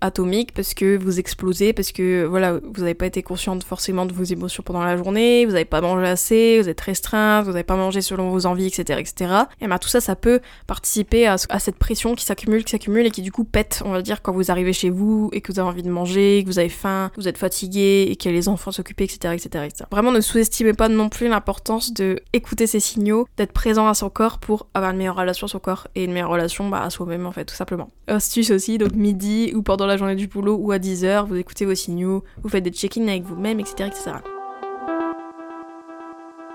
atomique 0.00 0.52
parce 0.52 0.74
que 0.74 0.96
vous 0.96 1.18
explosez, 1.18 1.72
parce 1.72 1.92
que 1.92 2.24
voilà, 2.24 2.54
vous 2.54 2.80
n'avez 2.80 2.94
pas 2.94 3.06
été 3.06 3.22
consciente 3.22 3.64
forcément 3.64 4.06
de 4.06 4.12
vos 4.12 4.24
émotions 4.24 4.62
pendant 4.62 4.82
la 4.82 4.96
journée, 4.96 5.44
vous 5.44 5.52
n'avez 5.52 5.64
pas 5.64 5.80
mangé 5.80 6.06
assez, 6.06 6.60
vous 6.60 6.68
êtes 6.68 6.80
restreinte, 6.80 7.44
vous 7.44 7.52
n'avez 7.52 7.64
pas 7.64 7.76
mangé 7.76 8.00
selon 8.00 8.30
vos 8.30 8.46
envies, 8.46 8.66
etc. 8.66 9.00
etc. 9.00 9.32
Et 9.60 9.66
ben 9.66 9.78
tout 9.78 9.88
ça, 9.88 10.00
ça 10.00 10.16
peut 10.16 10.40
participer 10.66 11.26
à, 11.26 11.36
cette 11.36 11.76
pression 11.76 12.14
qui 12.14 12.24
s'accumule, 12.24 12.64
qui 12.64 12.70
s'accumule 12.70 13.06
et 13.06 13.10
qui 13.10 13.22
du 13.22 13.32
coup 13.32 13.44
pète, 13.44 13.82
on 13.84 13.92
va 13.92 14.02
dire, 14.02 14.22
quand 14.22 14.32
vous 14.32 14.50
arrivez 14.50 14.72
chez 14.72 14.90
vous 14.90 15.30
et 15.32 15.40
que 15.40 15.52
vous 15.52 15.58
avez 15.58 15.68
envie 15.68 15.82
de 15.82 15.90
manger, 15.90 16.42
que 16.44 16.50
vous 16.50 16.58
avez 16.58 16.68
faim, 16.68 17.10
que 17.14 17.20
vous 17.20 17.28
êtes 17.28 17.38
fatigué 17.38 18.06
et 18.10 18.16
qu'il 18.16 18.30
y 18.30 18.34
a 18.34 18.36
les 18.36 18.48
enfants 18.48 18.72
s'occuper, 18.72 19.04
etc., 19.04 19.34
etc., 19.34 19.64
etc. 19.66 19.84
Vraiment, 19.90 20.12
ne 20.12 20.20
sous-estimez 20.20 20.72
pas 20.72 20.88
non 20.88 21.08
plus 21.08 21.28
l'importance 21.28 21.92
de 21.92 22.20
écouter 22.32 22.66
ces 22.66 22.80
signaux, 22.80 23.26
d'être 23.36 23.52
présent 23.52 23.88
à 23.88 23.94
son 23.94 24.10
corps 24.10 24.38
pour 24.38 24.68
avoir 24.74 24.92
une 24.92 24.98
meilleure 24.98 25.16
relation 25.16 25.46
à 25.46 25.50
son 25.50 25.58
corps 25.58 25.88
et 25.94 26.04
une 26.04 26.12
meilleure 26.12 26.30
relation 26.30 26.68
bah, 26.68 26.82
à 26.82 26.90
soi-même 26.90 27.26
en 27.26 27.32
fait, 27.32 27.44
tout 27.44 27.54
simplement. 27.54 27.88
Astuce 28.06 28.50
aussi, 28.50 28.78
donc 28.78 28.92
midi 28.92 29.52
ou 29.54 29.62
pendant 29.62 29.86
la 29.88 29.96
journée 29.96 30.14
du 30.14 30.28
boulot 30.28 30.56
ou 30.56 30.72
à 30.72 30.78
10h, 30.78 31.26
vous 31.26 31.36
écoutez 31.36 31.64
vos 31.64 31.74
signaux, 31.74 32.24
vous 32.42 32.48
faites 32.48 32.64
des 32.64 32.70
check-in 32.70 33.08
avec 33.08 33.22
vous-même, 33.24 33.60
etc., 33.60 33.88
etc. 33.88 34.12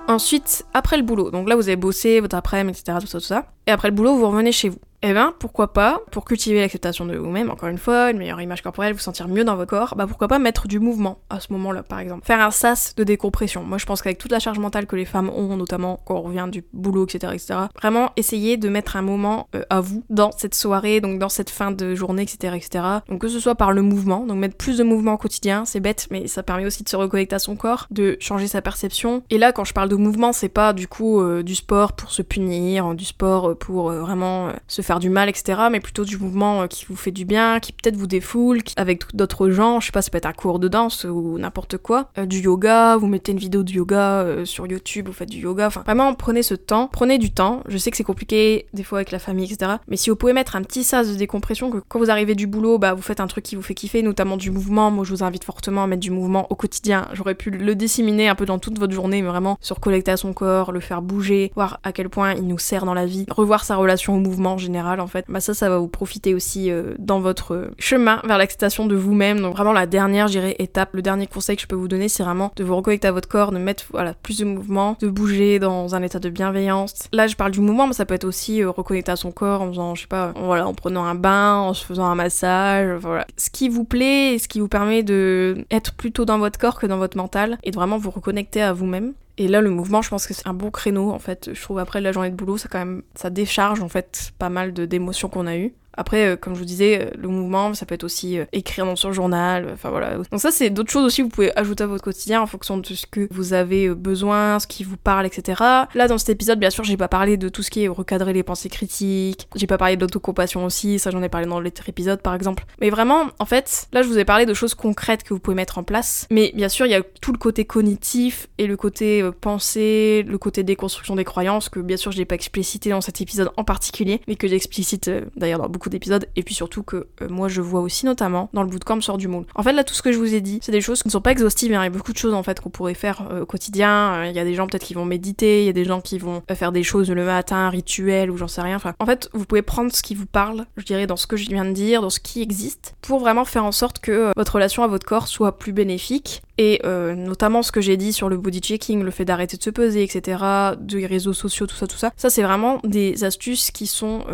Ensuite, 0.08 0.66
après 0.74 0.98
le 0.98 1.04
boulot, 1.04 1.32
donc 1.32 1.48
là 1.48 1.56
vous 1.56 1.68
avez 1.68 1.76
bossé 1.76 2.20
votre 2.20 2.36
après-midi, 2.36 2.80
etc., 2.80 3.40
et 3.68 3.72
après 3.72 3.90
le 3.90 3.96
boulot, 3.96 4.16
vous 4.16 4.28
revenez 4.28 4.52
chez 4.52 4.70
vous 4.70 4.80
eh 5.04 5.14
ben 5.14 5.34
pourquoi 5.38 5.74
pas, 5.74 6.02
pour 6.12 6.24
cultiver 6.24 6.62
l'acceptation 6.62 7.06
de 7.06 7.16
vous-même, 7.16 7.50
encore 7.50 7.70
une 7.70 7.78
fois, 7.78 8.12
une 8.12 8.18
meilleure 8.18 8.42
image 8.42 8.62
corporelle, 8.62 8.94
vous 8.94 9.00
sentir 9.00 9.28
mieux 9.28 9.44
dans 9.44 9.56
votre 9.56 9.70
corps, 9.70 9.96
bah 9.98 10.08
pourquoi 10.08 10.28
pas 10.28 10.40
mettre 10.40 10.68
du 10.68 10.80
mouvement 10.80 11.20
à 11.30 11.40
ce 11.40 11.52
moment-là, 11.54 11.84
par 11.84 12.00
exemple. 12.00 12.26
Faire 12.26 12.40
un 12.40 12.52
sas 12.52 12.96
de 12.96 13.04
décompression. 13.04 13.64
Moi 13.64 13.78
je 13.78 13.86
pense 13.86 14.02
qu'avec 14.02 14.18
toute 14.18 14.32
la 14.32 14.40
charge 14.40 14.60
mentale 14.60 14.86
que 14.86 14.96
les 14.96 15.06
femmes 15.06 15.30
ont, 15.30 15.58
notamment 15.58 16.00
quand 16.06 16.16
on 16.16 16.22
revient 16.22 16.48
du 16.50 16.64
boulot, 16.74 17.06
etc., 17.06 17.34
etc., 17.36 17.60
vraiment 17.76 18.12
essayer 18.16 18.58
de 18.58 18.70
mettre 18.70 18.96
un 18.96 19.02
moment 19.02 19.50
euh, 19.56 19.64
à 19.70 19.82
vous 19.82 20.04
dans 20.10 20.32
cette 20.32 20.56
soirée, 20.56 21.02
donc 21.02 21.20
dans 21.20 21.30
cette 21.30 21.50
fin 21.50 21.72
de 21.72 21.96
journée, 21.96 22.24
etc., 22.24 22.56
etc. 22.56 22.86
Donc 23.10 23.22
que 23.22 23.28
ce 23.28 23.40
soit 23.40 23.56
par 23.56 23.74
le 23.74 23.82
mouvement, 23.82 24.26
donc 24.26 24.38
mettre 24.38 24.56
plus 24.56 24.78
de 24.78 24.84
mouvement 24.84 25.14
au 25.14 25.18
quotidien, 25.18 25.66
c'est 25.66 25.80
bête, 25.80 26.08
mais 26.12 26.28
ça 26.28 26.44
permet 26.44 26.66
aussi 26.66 26.84
de 26.84 26.90
se 26.90 26.96
reconnecter 26.96 27.36
à 27.36 27.40
son 27.40 27.56
corps, 27.56 27.88
de 27.92 28.16
changer 28.20 28.48
sa 28.48 28.62
perception. 28.62 29.24
Et 29.30 29.38
là, 29.38 29.52
quand 29.52 29.66
je 29.66 29.74
parle 29.74 29.90
de 29.90 29.96
mouvement, 29.96 30.32
c'est 30.32 30.50
pas 30.50 30.72
du 30.72 30.88
coup 30.88 31.20
euh, 31.20 31.44
du 31.44 31.56
sport 31.56 31.94
pour 31.94 32.12
se 32.12 32.22
punir, 32.22 32.96
du 32.96 33.06
sport 33.06 33.58
pour 33.58 33.92
euh, 33.92 34.00
vraiment 34.00 34.50
se 34.68 34.82
faire 34.82 34.93
du 35.00 35.10
mal, 35.10 35.30
etc. 35.30 35.62
Mais 35.72 35.80
plutôt 35.80 36.06
du 36.06 36.18
mouvement 36.18 36.68
qui 36.68 36.86
vous 36.86 36.96
fait 36.96 37.12
du 37.12 37.26
bien, 37.26 37.60
qui 37.60 37.72
peut-être 37.72 37.96
vous 37.96 38.08
défoule, 38.08 38.60
avec 38.78 39.04
d'autres 39.16 39.50
gens, 39.50 39.80
je 39.80 39.88
sais 39.88 39.92
pas, 39.92 40.02
ça 40.02 40.10
peut 40.10 40.18
être 40.18 40.26
un 40.26 40.34
cours 40.34 40.60
de 40.60 40.68
danse 40.68 41.06
ou 41.06 41.38
n'importe 41.38 41.78
quoi, 41.78 42.10
du 42.26 42.40
yoga, 42.40 42.98
vous 42.98 43.08
mettez 43.08 43.32
une 43.32 43.38
vidéo 43.38 43.64
de 43.64 43.72
yoga 43.72 44.26
sur 44.46 44.68
YouTube, 44.68 45.08
vous 45.08 45.14
faites 45.14 45.30
du 45.30 45.40
yoga, 45.40 45.68
enfin 45.68 45.82
vraiment 45.86 46.14
prenez 46.14 46.44
ce 46.44 46.56
temps, 46.56 46.88
prenez 46.92 47.18
du 47.18 47.32
temps. 47.32 47.62
Je 47.68 47.78
sais 47.78 47.92
que 47.92 47.98
c'est 47.98 48.04
compliqué 48.04 48.68
des 48.74 48.84
fois 48.84 49.00
avec 49.00 49.12
la 49.12 49.20
famille, 49.20 49.52
etc. 49.52 49.74
Mais 49.88 49.98
si 49.98 50.10
vous 50.10 50.16
pouvez 50.16 50.34
mettre 50.34 50.56
un 50.56 50.62
petit 50.62 50.84
sas 50.84 51.10
de 51.10 51.16
décompression, 51.16 51.72
que 51.72 51.78
quand 51.88 52.00
vous 52.00 52.10
arrivez 52.10 52.36
du 52.36 52.48
boulot, 52.48 52.78
bah 52.78 52.94
vous 52.94 53.02
faites 53.02 53.20
un 53.20 53.28
truc 53.28 53.44
qui 53.44 53.56
vous 53.56 53.62
fait 53.62 53.74
kiffer, 53.74 54.02
notamment 54.02 54.38
du 54.38 54.52
mouvement. 54.52 54.92
Moi, 54.92 55.06
je 55.06 55.12
vous 55.12 55.24
invite 55.24 55.44
fortement 55.44 55.84
à 55.84 55.88
mettre 55.88 56.02
du 56.02 56.12
mouvement 56.12 56.48
au 56.52 56.56
quotidien. 56.56 57.08
J'aurais 57.14 57.36
pu 57.36 57.50
le 57.50 57.76
disséminer 57.76 58.28
un 58.28 58.36
peu 58.36 58.46
dans 58.46 58.60
toute 58.60 58.80
votre 58.80 58.94
journée, 58.94 59.22
mais 59.22 59.30
vraiment 59.30 59.58
sur 59.62 59.80
collecter 59.80 60.12
à 60.12 60.18
son 60.18 60.34
corps, 60.34 60.72
le 60.72 60.80
faire 60.80 61.02
bouger, 61.02 61.52
voir 61.56 61.80
à 61.84 61.92
quel 61.92 62.10
point 62.10 62.34
il 62.34 62.48
nous 62.48 62.58
sert 62.58 62.86
dans 62.86 62.94
la 62.94 63.06
vie, 63.06 63.26
revoir 63.30 63.64
sa 63.64 63.76
relation 63.76 64.16
au 64.16 64.20
mouvement 64.20 64.54
en 64.54 64.58
général, 64.58 64.83
en 65.00 65.08
fait. 65.08 65.26
Bah 65.28 65.40
ça, 65.40 65.54
ça 65.54 65.70
va 65.70 65.78
vous 65.78 65.88
profiter 65.88 66.34
aussi 66.34 66.72
euh, 66.72 66.94
dans 67.00 67.20
votre 67.20 67.72
chemin 67.80 68.22
vers 68.24 68.38
l'acceptation 68.38 68.86
de 68.86 68.96
vous-même. 68.96 69.40
Donc 69.40 69.56
vraiment 69.56 69.74
la 69.74 69.86
dernière, 69.86 70.28
j'irai 70.28 70.56
étape, 70.60 70.90
le 70.94 71.02
dernier 71.02 71.28
conseil 71.28 71.56
que 71.56 71.62
je 71.62 71.68
peux 71.68 71.76
vous 71.76 71.88
donner, 71.88 72.10
c'est 72.10 72.24
vraiment 72.24 72.52
de 72.56 72.64
vous 72.64 72.76
reconnecter 72.76 73.08
à 73.08 73.12
votre 73.12 73.28
corps, 73.28 73.52
de 73.52 73.58
mettre 73.58 73.86
voilà 73.92 74.14
plus 74.14 74.40
de 74.40 74.46
mouvement, 74.46 74.98
de 75.00 75.08
bouger 75.08 75.60
dans 75.60 75.96
un 75.96 76.02
état 76.04 76.20
de 76.20 76.30
bienveillance. 76.30 77.08
Là, 77.12 77.28
je 77.28 77.36
parle 77.36 77.52
du 77.52 77.60
mouvement, 77.60 77.88
mais 77.88 77.94
ça 77.94 78.06
peut 78.06 78.16
être 78.16 78.26
aussi 78.26 78.62
euh, 78.62 78.70
reconnecter 78.70 79.12
à 79.12 79.16
son 79.16 79.32
corps 79.32 79.62
en 79.62 79.70
faisant, 79.70 79.96
je 79.96 80.02
sais 80.02 80.08
pas, 80.08 80.34
voilà, 80.36 80.68
en 80.68 80.74
prenant 80.74 81.06
un 81.06 81.16
bain, 81.16 81.56
en 81.56 81.74
se 81.74 81.86
faisant 81.86 82.06
un 82.06 82.16
massage, 82.16 83.00
voilà. 83.00 83.26
Ce 83.38 83.50
qui 83.50 83.70
vous 83.70 83.84
plaît 83.84 84.38
ce 84.38 84.48
qui 84.48 84.60
vous 84.60 84.68
permet 84.68 85.04
de 85.04 85.66
être 85.72 85.94
plutôt 85.94 86.26
dans 86.26 86.40
votre 86.40 86.60
corps 86.60 86.80
que 86.80 86.88
dans 86.88 86.98
votre 86.98 87.18
mental 87.18 87.58
et 87.64 87.72
de 87.72 87.76
vraiment 87.76 87.98
vous 87.98 88.12
reconnecter 88.12 88.62
à 88.62 88.74
vous-même. 88.74 89.14
Et 89.38 89.48
là, 89.48 89.62
le 89.62 89.70
mouvement, 89.70 90.02
je 90.02 90.10
pense 90.10 90.28
que 90.28 90.34
c'est 90.34 90.48
un 90.48 90.54
bon 90.54 90.70
créneau, 90.70 91.12
en 91.12 91.20
fait. 91.20 91.54
Je 91.54 91.62
trouve 91.62 91.80
après 91.80 92.02
la 92.02 92.12
journée 92.12 92.30
de 92.30 92.36
boulot, 92.36 92.58
ça 92.58 92.70
quand 92.72 92.80
même, 92.80 93.04
ça 93.16 93.30
décharge, 93.30 93.82
en 93.82 93.90
fait, 93.90 94.32
pas 94.38 94.50
mal 94.50 94.74
d'émotions 94.74 95.30
qu'on 95.30 95.48
a 95.48 95.58
eues. 95.58 95.74
Après, 95.96 96.28
euh, 96.28 96.36
comme 96.36 96.54
je 96.56 96.60
vous 96.60 96.66
disais, 96.66 97.02
euh, 97.02 97.10
le 97.18 97.28
mouvement, 97.28 97.74
ça 97.74 97.86
peut 97.86 97.96
être 97.96 98.04
aussi 98.04 98.40
euh, 98.40 98.46
écrire 98.52 98.86
dans 98.86 98.96
son 98.96 99.12
journal, 99.12 99.70
enfin 99.74 99.90
voilà. 99.90 100.18
Donc 100.18 100.40
ça, 100.40 100.52
c'est 100.52 100.70
d'autres 100.70 100.92
choses 100.92 101.06
aussi 101.06 101.18
que 101.18 101.24
vous 101.24 101.30
pouvez 101.30 101.56
ajouter 101.58 101.84
à 101.84 101.88
votre 101.88 102.04
quotidien 102.04 102.42
en 102.42 102.48
fonction 102.48 102.78
de 102.78 102.86
ce 102.86 103.06
que 103.06 103.28
vous 103.32 103.54
avez 103.54 103.90
besoin, 103.90 104.60
ce 104.60 104.68
qui 104.68 104.84
vous 104.84 104.98
parle, 104.98 105.26
etc. 105.26 105.62
Là, 105.94 106.08
dans 106.08 106.18
cet 106.18 106.30
épisode, 106.30 106.60
bien 106.60 106.70
sûr, 106.70 106.84
j'ai 106.84 106.98
pas 106.98 107.08
parlé 107.08 107.38
de 107.38 107.50
tout 107.50 107.64
ce 107.64 107.70
qui 107.70 107.84
est 107.84 107.88
recadrer 107.88 108.34
les 108.34 108.44
pensées 108.44 108.70
critiques, 108.70 109.48
j'ai 109.56 109.68
pas 109.68 109.78
parlé 109.78 109.98
d'autocompassion 109.98 110.66
aussi, 110.66 111.00
ça 111.00 111.12
j'en 111.12 111.22
ai 111.22 111.30
parlé 111.30 111.48
dans 111.48 111.60
l'autre 111.60 111.88
épisode 111.88 112.22
par 112.22 112.34
exemple. 112.34 112.66
Mais 112.82 112.90
vraiment, 112.90 113.28
en 113.40 113.46
fait, 113.46 113.88
là, 113.94 114.02
je 114.02 114.08
vous 114.08 114.18
ai 114.18 114.26
parlé 114.26 114.46
de 114.46 114.54
choses 114.54 114.74
concrètes 114.74 115.24
que 115.24 115.34
vous 115.34 115.40
pouvez 115.40 115.56
mettre 115.56 115.78
en 115.78 115.84
place. 115.84 116.28
Mais 116.32 116.52
bien 116.56 116.70
sûr, 116.70 116.86
il 116.86 116.92
y 116.92 116.96
a 116.96 117.04
tout 117.22 117.32
le 117.32 117.38
côté 117.38 117.66
cognitif 117.66 118.48
et 118.58 118.68
le 118.68 118.78
côté 118.78 119.24
pensée, 119.42 120.26
le 120.28 120.38
côté 120.38 120.64
déconstruction 120.64 121.16
des 121.16 121.24
croyances 121.24 121.70
que 121.70 121.80
bien 121.80 121.98
sûr, 121.98 122.12
je 122.12 122.18
n'ai 122.18 122.26
pas 122.26 122.36
explicité 122.36 122.90
dans 122.90 123.02
cet 123.02 123.22
épisode 123.22 123.52
en 123.58 123.64
particulier, 123.64 124.22
mais 124.28 124.36
que 124.36 124.48
j'explicite 124.48 125.10
d'ailleurs 125.36 125.60
dans 125.60 125.70
beaucoup 125.70 125.83
d'épisodes, 125.90 126.28
et 126.36 126.44
puis 126.44 126.54
surtout 126.54 126.84
que 126.84 127.08
euh, 127.22 127.30
moi 127.30 127.48
je 127.48 127.62
vois 127.62 127.82
aussi 127.82 128.06
notamment 128.06 128.50
dans 128.54 128.64
le 128.64 128.70
bootcamp 128.70 129.02
sort 129.02 129.18
du 129.18 129.28
moule. 129.28 129.46
En 129.56 129.64
fait 129.64 129.74
là 129.74 129.84
tout 129.84 129.94
ce 129.94 130.02
que 130.02 130.12
je 130.12 130.18
vous 130.18 130.34
ai 130.34 130.42
dit, 130.42 130.60
c'est 130.62 130.72
des 130.72 130.82
choses 130.82 131.02
qui 131.02 131.08
ne 131.08 131.12
sont 131.12 131.22
pas 131.22 131.32
exhaustives, 131.32 131.72
il 131.72 131.74
y 131.74 131.78
a 131.78 131.90
beaucoup 131.90 132.14
de 132.14 132.18
choses 132.18 132.34
en 132.34 132.44
fait 132.44 132.60
qu'on 132.60 132.70
pourrait 132.70 132.94
faire 132.94 133.28
euh, 133.32 133.42
au 133.42 133.46
quotidien, 133.46 134.14
euh, 134.14 134.28
il 134.28 134.36
y 134.36 134.40
a 134.40 134.44
des 134.44 134.56
gens 134.56 134.68
peut-être 134.68 134.84
qui 134.84 134.94
vont 134.94 135.06
méditer, 135.06 135.64
il 135.64 135.66
y 135.66 135.70
a 135.70 135.74
des 135.74 135.86
gens 135.86 136.02
qui 136.02 136.18
vont 136.18 136.42
faire 136.54 136.72
des 136.72 136.84
choses 136.84 137.10
le 137.10 137.26
matin, 137.26 137.70
rituels 137.70 138.32
ou 138.32 138.38
j'en 138.38 138.48
sais 138.48 138.62
rien, 138.62 138.80
en 139.00 139.06
fait 139.06 139.30
vous 139.34 139.46
pouvez 139.46 139.62
prendre 139.62 139.92
ce 139.92 140.02
qui 140.02 140.16
vous 140.16 140.26
parle, 140.26 140.66
je 140.78 140.86
dirais 140.86 141.08
dans 141.08 141.18
ce 141.18 141.28
que 141.28 141.38
je 141.38 141.48
viens 141.48 141.66
de 141.66 141.72
dire, 141.72 142.02
dans 142.02 142.10
ce 142.10 142.20
qui 142.20 142.42
existe, 142.42 142.96
pour 143.02 143.20
vraiment 143.20 143.46
faire 143.46 143.66
en 143.66 143.72
sorte 143.72 144.00
que 144.00 144.32
votre 144.36 144.56
relation 144.56 144.84
à 144.84 144.88
votre 144.88 145.06
corps 145.06 145.28
soit 145.28 145.58
plus 145.58 145.74
bénéfique 145.74 146.42
et 146.58 146.82
notamment 146.84 147.64
ce 147.64 147.72
que 147.72 147.82
j'ai 147.82 147.98
dit 147.98 148.14
sur 148.14 148.30
le 148.30 148.38
body 148.38 148.60
checking, 148.60 149.04
le 149.04 149.12
fait 149.12 149.26
d'arrêter 149.26 149.58
de 149.58 149.64
se 149.64 149.70
peser, 149.70 150.04
etc., 150.04 150.44
de 150.80 151.06
réseaux 151.08 151.34
sociaux, 151.34 151.68
tout 151.68 151.76
ça, 151.76 151.88
tout 151.88 151.98
ça. 151.98 152.12
Ça, 152.16 152.30
c'est 152.30 152.44
vraiment 152.44 152.80
des 152.84 153.24
astuces 153.24 153.72
qui 153.72 153.88
sont, 153.88 154.26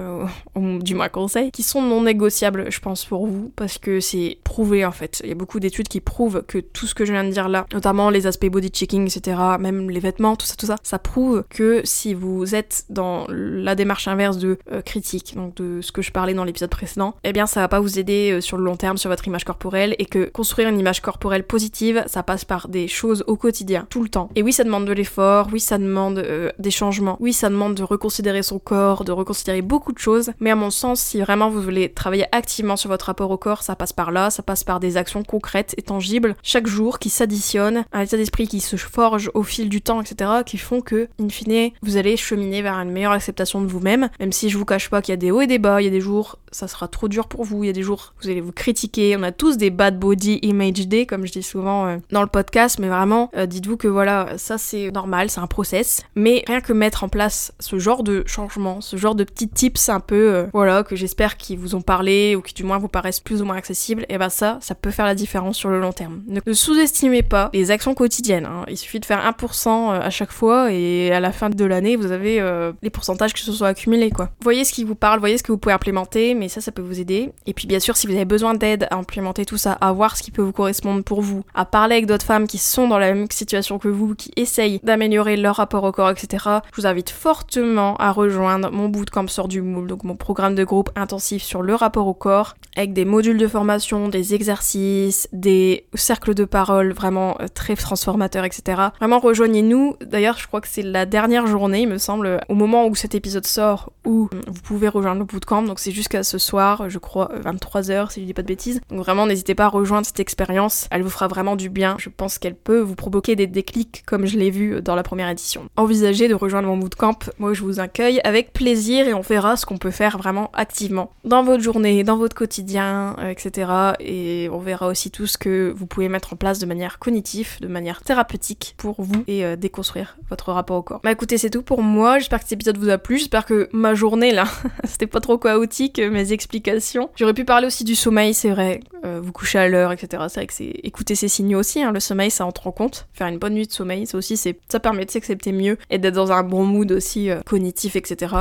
du 0.56 0.96
moins 0.96 1.10
conseil, 1.10 1.52
qui 1.52 1.64
sont 1.64 1.82
non 1.82 2.04
négociables, 2.04 2.72
je 2.72 2.80
pense, 2.80 3.06
pour 3.06 3.28
vous, 3.28 3.52
parce 3.56 3.78
que 3.78 4.00
c'est 4.00 4.38
prouvé 4.44 4.86
en 4.86 4.92
fait. 4.92 5.22
Il 5.24 5.30
y 5.30 5.32
a 5.32 5.36
beaucoup 5.36 5.60
d'études 5.60 5.88
qui 5.88 6.02
prouvent 6.02 6.44
que 6.48 6.58
tout 6.58 6.88
ce 6.88 6.96
que 6.96 7.06
je 7.06 7.12
viens 7.12 7.24
de 7.24 7.30
dire 7.30 7.50
là, 7.50 7.66
notamment 7.74 8.10
les 8.10 8.28
aspects 8.28 8.48
body 8.48 8.70
checking, 8.70 9.06
etc., 9.06 9.38
même 9.60 9.90
les 9.90 10.00
vêtements, 10.00 10.36
tout 10.36 10.46
ça, 10.46 10.56
tout 10.56 10.66
ça, 10.66 10.76
ça 10.84 11.00
prouve 11.00 11.44
que 11.50 11.82
si 11.84 12.14
vous 12.14 12.56
êtes 12.56 12.86
dans 12.90 13.26
la 13.30 13.76
démarche 13.76 14.08
inverse 14.08 14.38
de 14.38 14.58
euh, 14.72 14.82
critique, 14.82 15.34
donc 15.36 15.56
de 15.56 15.82
ce 15.82 15.92
que 15.92 16.02
je 16.02 16.12
parlais 16.12 16.34
dans 16.34 16.44
l'épisode 16.44 16.70
précédent, 16.70 17.16
eh 17.24 17.34
bien 17.34 17.46
ça 17.46 17.62
va 17.62 17.68
pas 17.68 17.80
vous 17.80 18.00
aider 18.00 18.32
euh, 18.32 18.42
sur 18.42 18.58
le 18.58 18.64
long 18.64 18.76
terme 18.76 18.98
sur 18.98 19.10
votre 19.10 19.28
image 19.28 19.44
corporelle 19.44 19.96
et 20.00 20.06
que 20.06 20.30
construire 20.30 20.70
une 20.70 20.80
image 20.80 21.02
corporelle 21.02 21.44
positive, 21.44 22.04
ça 22.10 22.24
passe 22.24 22.46
par 22.46 22.68
des 22.68 22.88
choses 22.88 23.24
au 23.28 23.36
quotidien, 23.36 23.86
tout 23.90 24.04
le 24.04 24.10
temps. 24.10 24.30
Et 24.36 24.44
oui, 24.44 24.52
ça 24.52 24.64
demande 24.64 24.86
de 24.86 24.92
l'effort, 24.92 25.48
oui, 25.52 25.60
ça 25.60 25.78
demande 25.78 26.20
euh, 26.20 26.50
des 26.60 26.72
changements, 26.72 27.18
oui, 27.20 27.34
ça 27.34 27.50
demande 27.50 27.76
de 27.76 27.84
reconsidérer 27.84 28.44
son 28.44 28.60
corps, 28.60 29.04
de 29.04 29.12
reconsidérer 29.12 29.62
beaucoup 29.62 29.94
de 29.94 30.00
choses, 30.00 30.32
mais 30.40 30.52
à 30.52 30.56
mon 30.56 30.72
sens, 30.72 31.00
si 31.00 31.22
vraiment 31.22 31.50
vous 31.50 31.62
voulez 31.62 31.90
travailler 31.90 32.26
activement 32.32 32.76
sur 32.76 32.90
votre 32.90 33.06
rapport 33.06 33.32
au 33.32 33.38
corps, 33.38 33.64
ça 33.64 33.76
passe 33.76 33.94
par 33.94 34.12
là, 34.12 34.30
ça 34.30 34.44
passe 34.44 34.64
par 34.64 34.80
des 34.80 34.98
actions 34.98 35.24
concrètes 35.24 35.76
et 35.78 35.82
tangibles 35.82 36.36
chaque 36.44 36.68
jour 36.68 37.00
qui 37.00 37.10
s'additionnent, 37.10 37.86
un 37.94 38.02
état 38.02 38.18
d'esprit 38.18 38.48
qui 38.48 38.60
se 38.60 38.76
forge 38.76 39.32
au 39.34 39.44
fil 39.44 39.70
du 39.70 39.82
temps, 39.82 40.02
etc., 40.02 40.32
qui 40.46 40.58
font 40.58 40.82
que, 40.82 41.08
in 41.20 41.30
fine, 41.30 41.72
vous 41.82 41.98
allez 41.98 42.18
cheminer 42.18 42.62
vers 42.62 42.76
une 42.76 42.92
meilleure 42.92 43.12
acceptation 43.12 43.62
de 43.62 43.68
vous-même, 43.68 44.10
même 44.20 44.32
si 44.32 44.50
je 44.50 44.58
vous 44.58 44.66
cache 44.66 44.90
pas 44.90 45.02
qu'il 45.02 45.12
y 45.12 45.14
a 45.14 45.18
des 45.18 45.32
hauts 45.32 45.42
et 45.42 45.48
des 45.48 45.60
bas, 45.60 45.82
il 45.82 45.86
y 45.86 45.88
a 45.88 45.92
des 45.92 46.02
jours, 46.02 46.38
ça 46.52 46.68
sera 46.68 46.88
trop 46.88 47.08
dur 47.08 47.28
pour 47.28 47.44
vous, 47.44 47.64
il 47.64 47.68
y 47.68 47.70
a 47.70 47.74
des 47.74 47.84
jours, 47.84 48.14
vous 48.22 48.30
allez 48.30 48.42
vous 48.42 48.52
critiquer, 48.52 49.16
on 49.18 49.24
a 49.24 49.32
tous 49.32 49.58
des 49.58 49.70
bad 49.70 50.00
body 50.00 50.40
image 50.42 50.88
day, 50.88 51.06
comme 51.06 51.26
je 51.26 51.32
dis 51.32 51.44
souvent 51.44 51.88
euh, 51.88 51.98
dans 52.12 52.22
le 52.22 52.28
podcast, 52.28 52.80
mais 52.80 52.88
vraiment, 52.88 53.30
euh, 53.36 53.46
dites-vous 53.46 53.78
que 53.78 53.88
voilà, 53.88 54.38
ça 54.38 54.58
c'est 54.58 54.92
normal, 54.92 55.30
c'est 55.30 55.40
un 55.40 55.48
process, 55.48 56.04
mais 56.16 56.44
rien 56.48 56.62
que 56.62 56.74
mettre 56.74 57.04
en 57.04 57.10
place 57.10 57.54
ce 57.60 57.80
genre 57.80 58.04
de 58.04 58.24
changement, 58.26 58.82
ce 58.82 58.98
genre 58.98 59.16
de 59.16 59.24
petits 59.24 59.48
tips 59.48 59.90
un 59.90 60.00
peu, 60.00 60.34
euh, 60.34 60.46
voilà, 60.54 60.84
que 60.84 60.96
j'espère 60.96 61.38
qui 61.38 61.56
vous 61.56 61.76
ont 61.76 61.82
parlé 61.82 62.36
ou 62.36 62.42
qui 62.42 62.54
du 62.54 62.64
moins 62.64 62.78
vous 62.78 62.88
paraissent 62.88 63.20
plus 63.20 63.42
ou 63.42 63.46
moins 63.46 63.56
accessibles, 63.56 64.06
et 64.10 64.18
ben 64.18 64.30
ça, 64.30 64.58
ça 64.62 64.76
peut 64.76 64.92
faire 64.92 65.06
la 65.06 65.16
différence 65.16 65.58
sur 65.58 65.70
le 65.70 65.80
long 65.80 65.92
terme. 65.92 66.22
Ne 66.28 66.54
sous-estimez 66.54 67.24
pas 67.24 67.50
les 67.54 67.72
actions 67.72 67.94
quotidiennes. 67.94 68.46
Hein. 68.46 68.66
Il 68.68 68.78
suffit 68.78 69.00
de 69.00 69.06
faire 69.06 69.20
1% 69.20 69.68
euh, 69.68 70.00
à 70.02 70.10
chaque 70.10 70.32
fois 70.32 70.72
et 70.72 71.12
à 71.12 71.20
la 71.20 71.32
fin 71.32 71.50
de 71.50 71.66
l'année, 71.66 71.96
vous 71.96 72.12
avez 72.12 72.40
euh, 72.40 72.72
les 72.82 72.90
pourcentages 72.90 73.34
qui 73.34 73.44
se 73.44 73.52
sont 73.52 73.66
accumulés 73.66 74.12
quoi. 74.12 74.30
Voyez 74.42 74.64
ce 74.64 74.74
qui 74.74 74.84
vous 74.84 74.96
parle, 74.96 75.20
voyez 75.20 75.38
ce 75.38 75.44
que 75.44 75.52
vous 75.52 75.58
pouvez 75.58 75.74
implémenter, 75.74 76.34
mais 76.34 76.50
ça, 76.50 76.62
ça 76.62 76.72
peut 76.72 76.82
vous 76.82 77.00
aider. 77.00 77.32
Et 77.46 77.54
puis 77.54 77.68
bien 77.68 77.80
sûr, 77.80 77.98
si 77.98 78.08
vous 78.08 78.14
avez 78.14 78.26
besoin 78.26 78.54
d'aide 78.54 78.88
à 78.92 78.98
implémenter 78.98 79.46
tout 79.46 79.58
ça, 79.58 79.74
à 79.74 79.92
voir 79.92 80.18
ce 80.18 80.24
qui 80.24 80.32
peut 80.32 80.42
vous 80.42 80.52
correspondre 80.52 81.04
pour 81.04 81.22
vous, 81.22 81.44
à 81.54 81.66
parler 81.66 81.89
avec 81.92 82.06
d'autres 82.06 82.26
femmes 82.26 82.48
qui 82.48 82.58
sont 82.58 82.88
dans 82.88 82.98
la 82.98 83.14
même 83.14 83.28
situation 83.32 83.80
que 83.80 83.88
vous, 83.88 84.16
qui 84.16 84.32
essayent 84.36 84.80
d'améliorer 84.84 85.38
leur 85.38 85.56
rapport 85.56 85.84
au 85.84 85.92
corps, 85.92 86.10
etc., 86.10 86.46
je 86.76 86.82
vous 86.82 86.88
invite 86.88 87.10
fortement 87.10 87.96
à 87.98 88.12
rejoindre 88.12 88.72
mon 88.72 88.90
bootcamp 88.90 89.28
sort 89.28 89.48
du 89.48 89.62
moule, 89.62 89.88
donc 89.88 90.04
mon 90.04 90.16
programme 90.16 90.56
de 90.56 90.64
groupe 90.64 90.90
intensif 90.96 91.44
sur 91.44 91.62
le 91.62 91.76
rapport 91.76 92.08
au 92.08 92.14
corps, 92.14 92.56
avec 92.76 92.94
des 92.94 93.06
modules 93.06 93.38
de 93.38 93.48
formation, 93.48 94.08
des 94.08 94.34
exercices, 94.34 95.28
des 95.34 95.86
cercles 95.94 96.34
de 96.34 96.46
parole 96.46 96.94
vraiment 96.94 97.38
euh, 97.42 97.48
très 97.54 97.76
transformateurs, 97.76 98.46
etc. 98.46 98.82
Vraiment 99.00 99.20
rejoignez-nous. 99.20 99.96
D'ailleurs, 100.02 100.38
je 100.38 100.48
crois 100.48 100.62
que 100.62 100.68
c'est 100.68 100.82
la 100.82 101.06
dernière 101.06 101.48
journée, 101.48 101.82
il 101.82 101.90
me 101.90 101.98
semble, 101.98 102.40
au 102.48 102.56
moment 102.56 102.88
où 102.88 102.96
cet 102.96 103.16
épisode 103.16 103.46
sort, 103.46 103.92
où 104.06 104.30
vous 104.48 104.62
pouvez 104.64 104.88
rejoindre 104.88 105.20
le 105.20 105.26
bootcamp. 105.26 105.64
Donc 105.64 105.80
c'est 105.80 105.92
jusqu'à 105.92 106.24
ce 106.24 106.38
soir, 106.38 106.90
je 106.90 106.98
crois, 106.98 107.32
23h, 107.44 108.12
si 108.12 108.22
je 108.22 108.26
dis 108.26 108.34
pas 108.34 108.42
de 108.42 108.48
bêtises. 108.48 108.82
Donc 108.90 109.00
vraiment, 109.00 109.26
n'hésitez 109.26 109.56
pas 109.56 109.66
à 109.66 109.70
rejoindre 109.70 110.06
cette 110.06 110.20
expérience. 110.20 110.88
Elle 110.92 111.04
vous 111.04 111.10
fera 111.10 111.28
vraiment 111.28 111.56
du 111.56 111.70
bien. 111.70 111.79
Je 111.98 112.10
pense 112.10 112.38
qu'elle 112.38 112.56
peut 112.56 112.80
vous 112.80 112.96
provoquer 112.96 113.36
des 113.36 113.48
déclics, 113.48 114.04
comme 114.06 114.26
je 114.26 114.38
l'ai 114.38 114.50
vu 114.50 114.82
dans 114.82 114.96
la 114.96 115.04
première 115.04 115.30
édition. 115.30 115.70
Envisagez 115.78 116.28
de 116.28 116.34
rejoindre 116.34 116.68
mon 116.68 116.78
bootcamp. 116.78 117.20
Moi, 117.38 117.54
je 117.54 117.64
vous 117.64 117.80
accueille 117.80 118.22
avec 118.24 118.54
plaisir 118.54 119.08
et 119.08 119.14
on 119.14 119.22
verra 119.22 119.58
ce 119.58 119.66
qu'on 119.66 119.78
peut 119.78 119.92
faire 119.92 120.18
vraiment 120.18 120.50
activement 120.54 121.12
dans 121.24 121.44
votre 121.44 121.64
journée, 121.64 122.04
dans 122.04 122.18
votre 122.18 122.36
quotidien, 122.36 123.16
euh, 123.20 123.30
etc. 123.30 123.72
Et 124.00 124.50
on 124.52 124.60
verra 124.60 124.88
aussi 124.88 125.12
tout 125.12 125.28
ce 125.28 125.38
que 125.38 125.74
vous 125.76 125.86
pouvez 125.86 126.10
mettre 126.10 126.34
en 126.34 126.36
place 126.36 126.60
de 126.60 126.66
manière 126.66 127.00
cognitive, 127.00 127.58
de 127.62 127.68
manière 127.68 128.02
thérapeutique 128.02 128.76
pour 128.78 128.96
vous 129.02 129.24
et 129.28 129.46
euh, 129.46 129.56
déconstruire 129.56 130.18
votre 130.30 130.52
rapport 130.52 130.78
au 130.78 130.82
corps. 130.82 131.02
Bah 131.04 131.12
écoutez, 131.12 131.38
c'est 131.38 131.50
tout 131.50 131.64
pour 131.64 131.82
moi. 131.82 132.20
J'espère 132.20 132.40
que 132.40 132.46
cet 132.46 132.54
épisode 132.54 132.78
vous 132.78 132.90
a 132.90 132.98
plu. 132.98 133.18
J'espère 133.18 133.46
que 133.46 133.70
ma 133.74 133.94
journée 133.94 134.32
là, 134.32 134.46
c'était 134.84 135.08
pas 135.08 135.20
trop 135.20 135.38
chaotique, 135.38 136.00
euh, 136.00 136.10
mes 136.10 136.32
explications. 136.32 137.10
J'aurais 137.16 137.34
pu 137.34 137.46
parler 137.46 137.68
aussi 137.68 137.84
du 137.84 137.96
sommeil, 137.96 138.34
c'est 138.34 138.50
vrai. 138.50 138.82
vous 139.04 139.32
coucher 139.32 139.60
à 139.60 139.68
l'heure, 139.68 139.92
etc. 139.92 140.24
C'est 140.30 140.40
vrai 140.40 140.48
que 140.48 140.54
c'est 140.54 140.80
écouter 140.84 141.16
ces 141.16 141.28
signaux 141.28 141.60
Hein. 141.78 141.92
Le 141.92 142.00
sommeil, 142.00 142.32
ça 142.32 142.46
entre 142.46 142.68
en 142.68 142.72
compte. 142.72 143.08
Faire 143.14 143.28
une 143.28 143.38
bonne 143.38 143.54
nuit 143.54 143.68
de 143.68 143.72
sommeil, 143.72 144.08
ça 144.08 144.18
aussi, 144.18 144.38
ça 144.38 144.80
permet 144.80 145.06
de 145.06 145.12
s'accepter 145.12 145.52
mieux 145.52 145.78
et 145.90 145.98
d'être 145.98 146.16
dans 146.16 146.32
un 146.32 146.44
bon 146.44 146.66
mood 146.66 146.92
aussi 146.92 147.30
cognitif, 147.46 147.96
etc. 147.96 148.36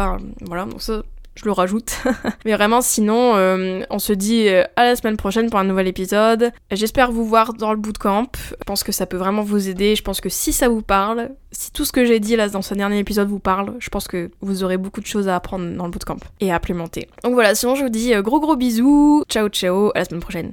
Voilà, 0.47 0.65
donc 0.65 0.83
ça, 0.83 1.03
je 1.39 1.45
le 1.45 1.53
rajoute. 1.53 1.93
Mais 2.45 2.55
vraiment, 2.55 2.81
sinon, 2.81 3.37
euh, 3.37 3.83
on 3.91 3.99
se 3.99 4.13
dit 4.13 4.49
euh, 4.49 4.65
à 4.77 4.85
la 4.85 4.97
semaine 4.97 5.17
prochaine 5.17 5.49
pour 5.51 5.59
un 5.59 5.65
nouvel 5.65 5.87
épisode. 5.87 6.51
J'espère 6.71 7.13
vous 7.13 7.25
voir 7.25 7.55
dans 7.55 7.71
le 7.71 7.79
bootcamp. 7.79 8.27
Je 8.51 8.65
pense 8.67 8.83
que 8.83 8.93
ça 8.93 9.07
peut 9.07 9.17
vraiment 9.17 9.43
vous 9.43 9.69
aider. 9.69 9.95
Je 9.95 10.03
pense 10.03 10.21
que 10.21 10.29
si 10.29 10.53
ça 10.53 10.69
vous 10.69 10.83
parle, 10.83 11.31
si 11.53 11.71
tout 11.73 11.85
ce 11.85 11.93
que 11.93 12.05
j'ai 12.05 12.19
dit 12.19 12.37
là 12.37 12.49
dans 12.49 12.63
ce 12.63 12.75
dernier 12.75 12.99
épisode 12.99 13.29
vous 13.29 13.39
parle, 13.39 13.75
je 13.79 13.89
pense 13.89 14.09
que 14.09 14.31
vous 14.41 14.65
aurez 14.65 14.77
beaucoup 14.77 15.01
de 15.01 15.07
choses 15.07 15.29
à 15.29 15.37
apprendre 15.37 15.77
dans 15.77 15.85
le 15.85 15.91
bootcamp 15.91 16.19
et 16.41 16.51
à 16.51 16.57
implémenter. 16.57 17.09
Donc 17.23 17.35
voilà, 17.35 17.55
sinon 17.55 17.77
je 17.77 17.85
vous 17.85 17.89
dis 17.89 18.15
euh, 18.15 18.23
gros 18.23 18.41
gros 18.41 18.57
bisous. 18.57 19.23
Ciao 19.29 19.49
ciao, 19.49 19.91
à 19.95 20.01
la 20.01 20.05
semaine 20.05 20.21
prochaine. 20.21 20.53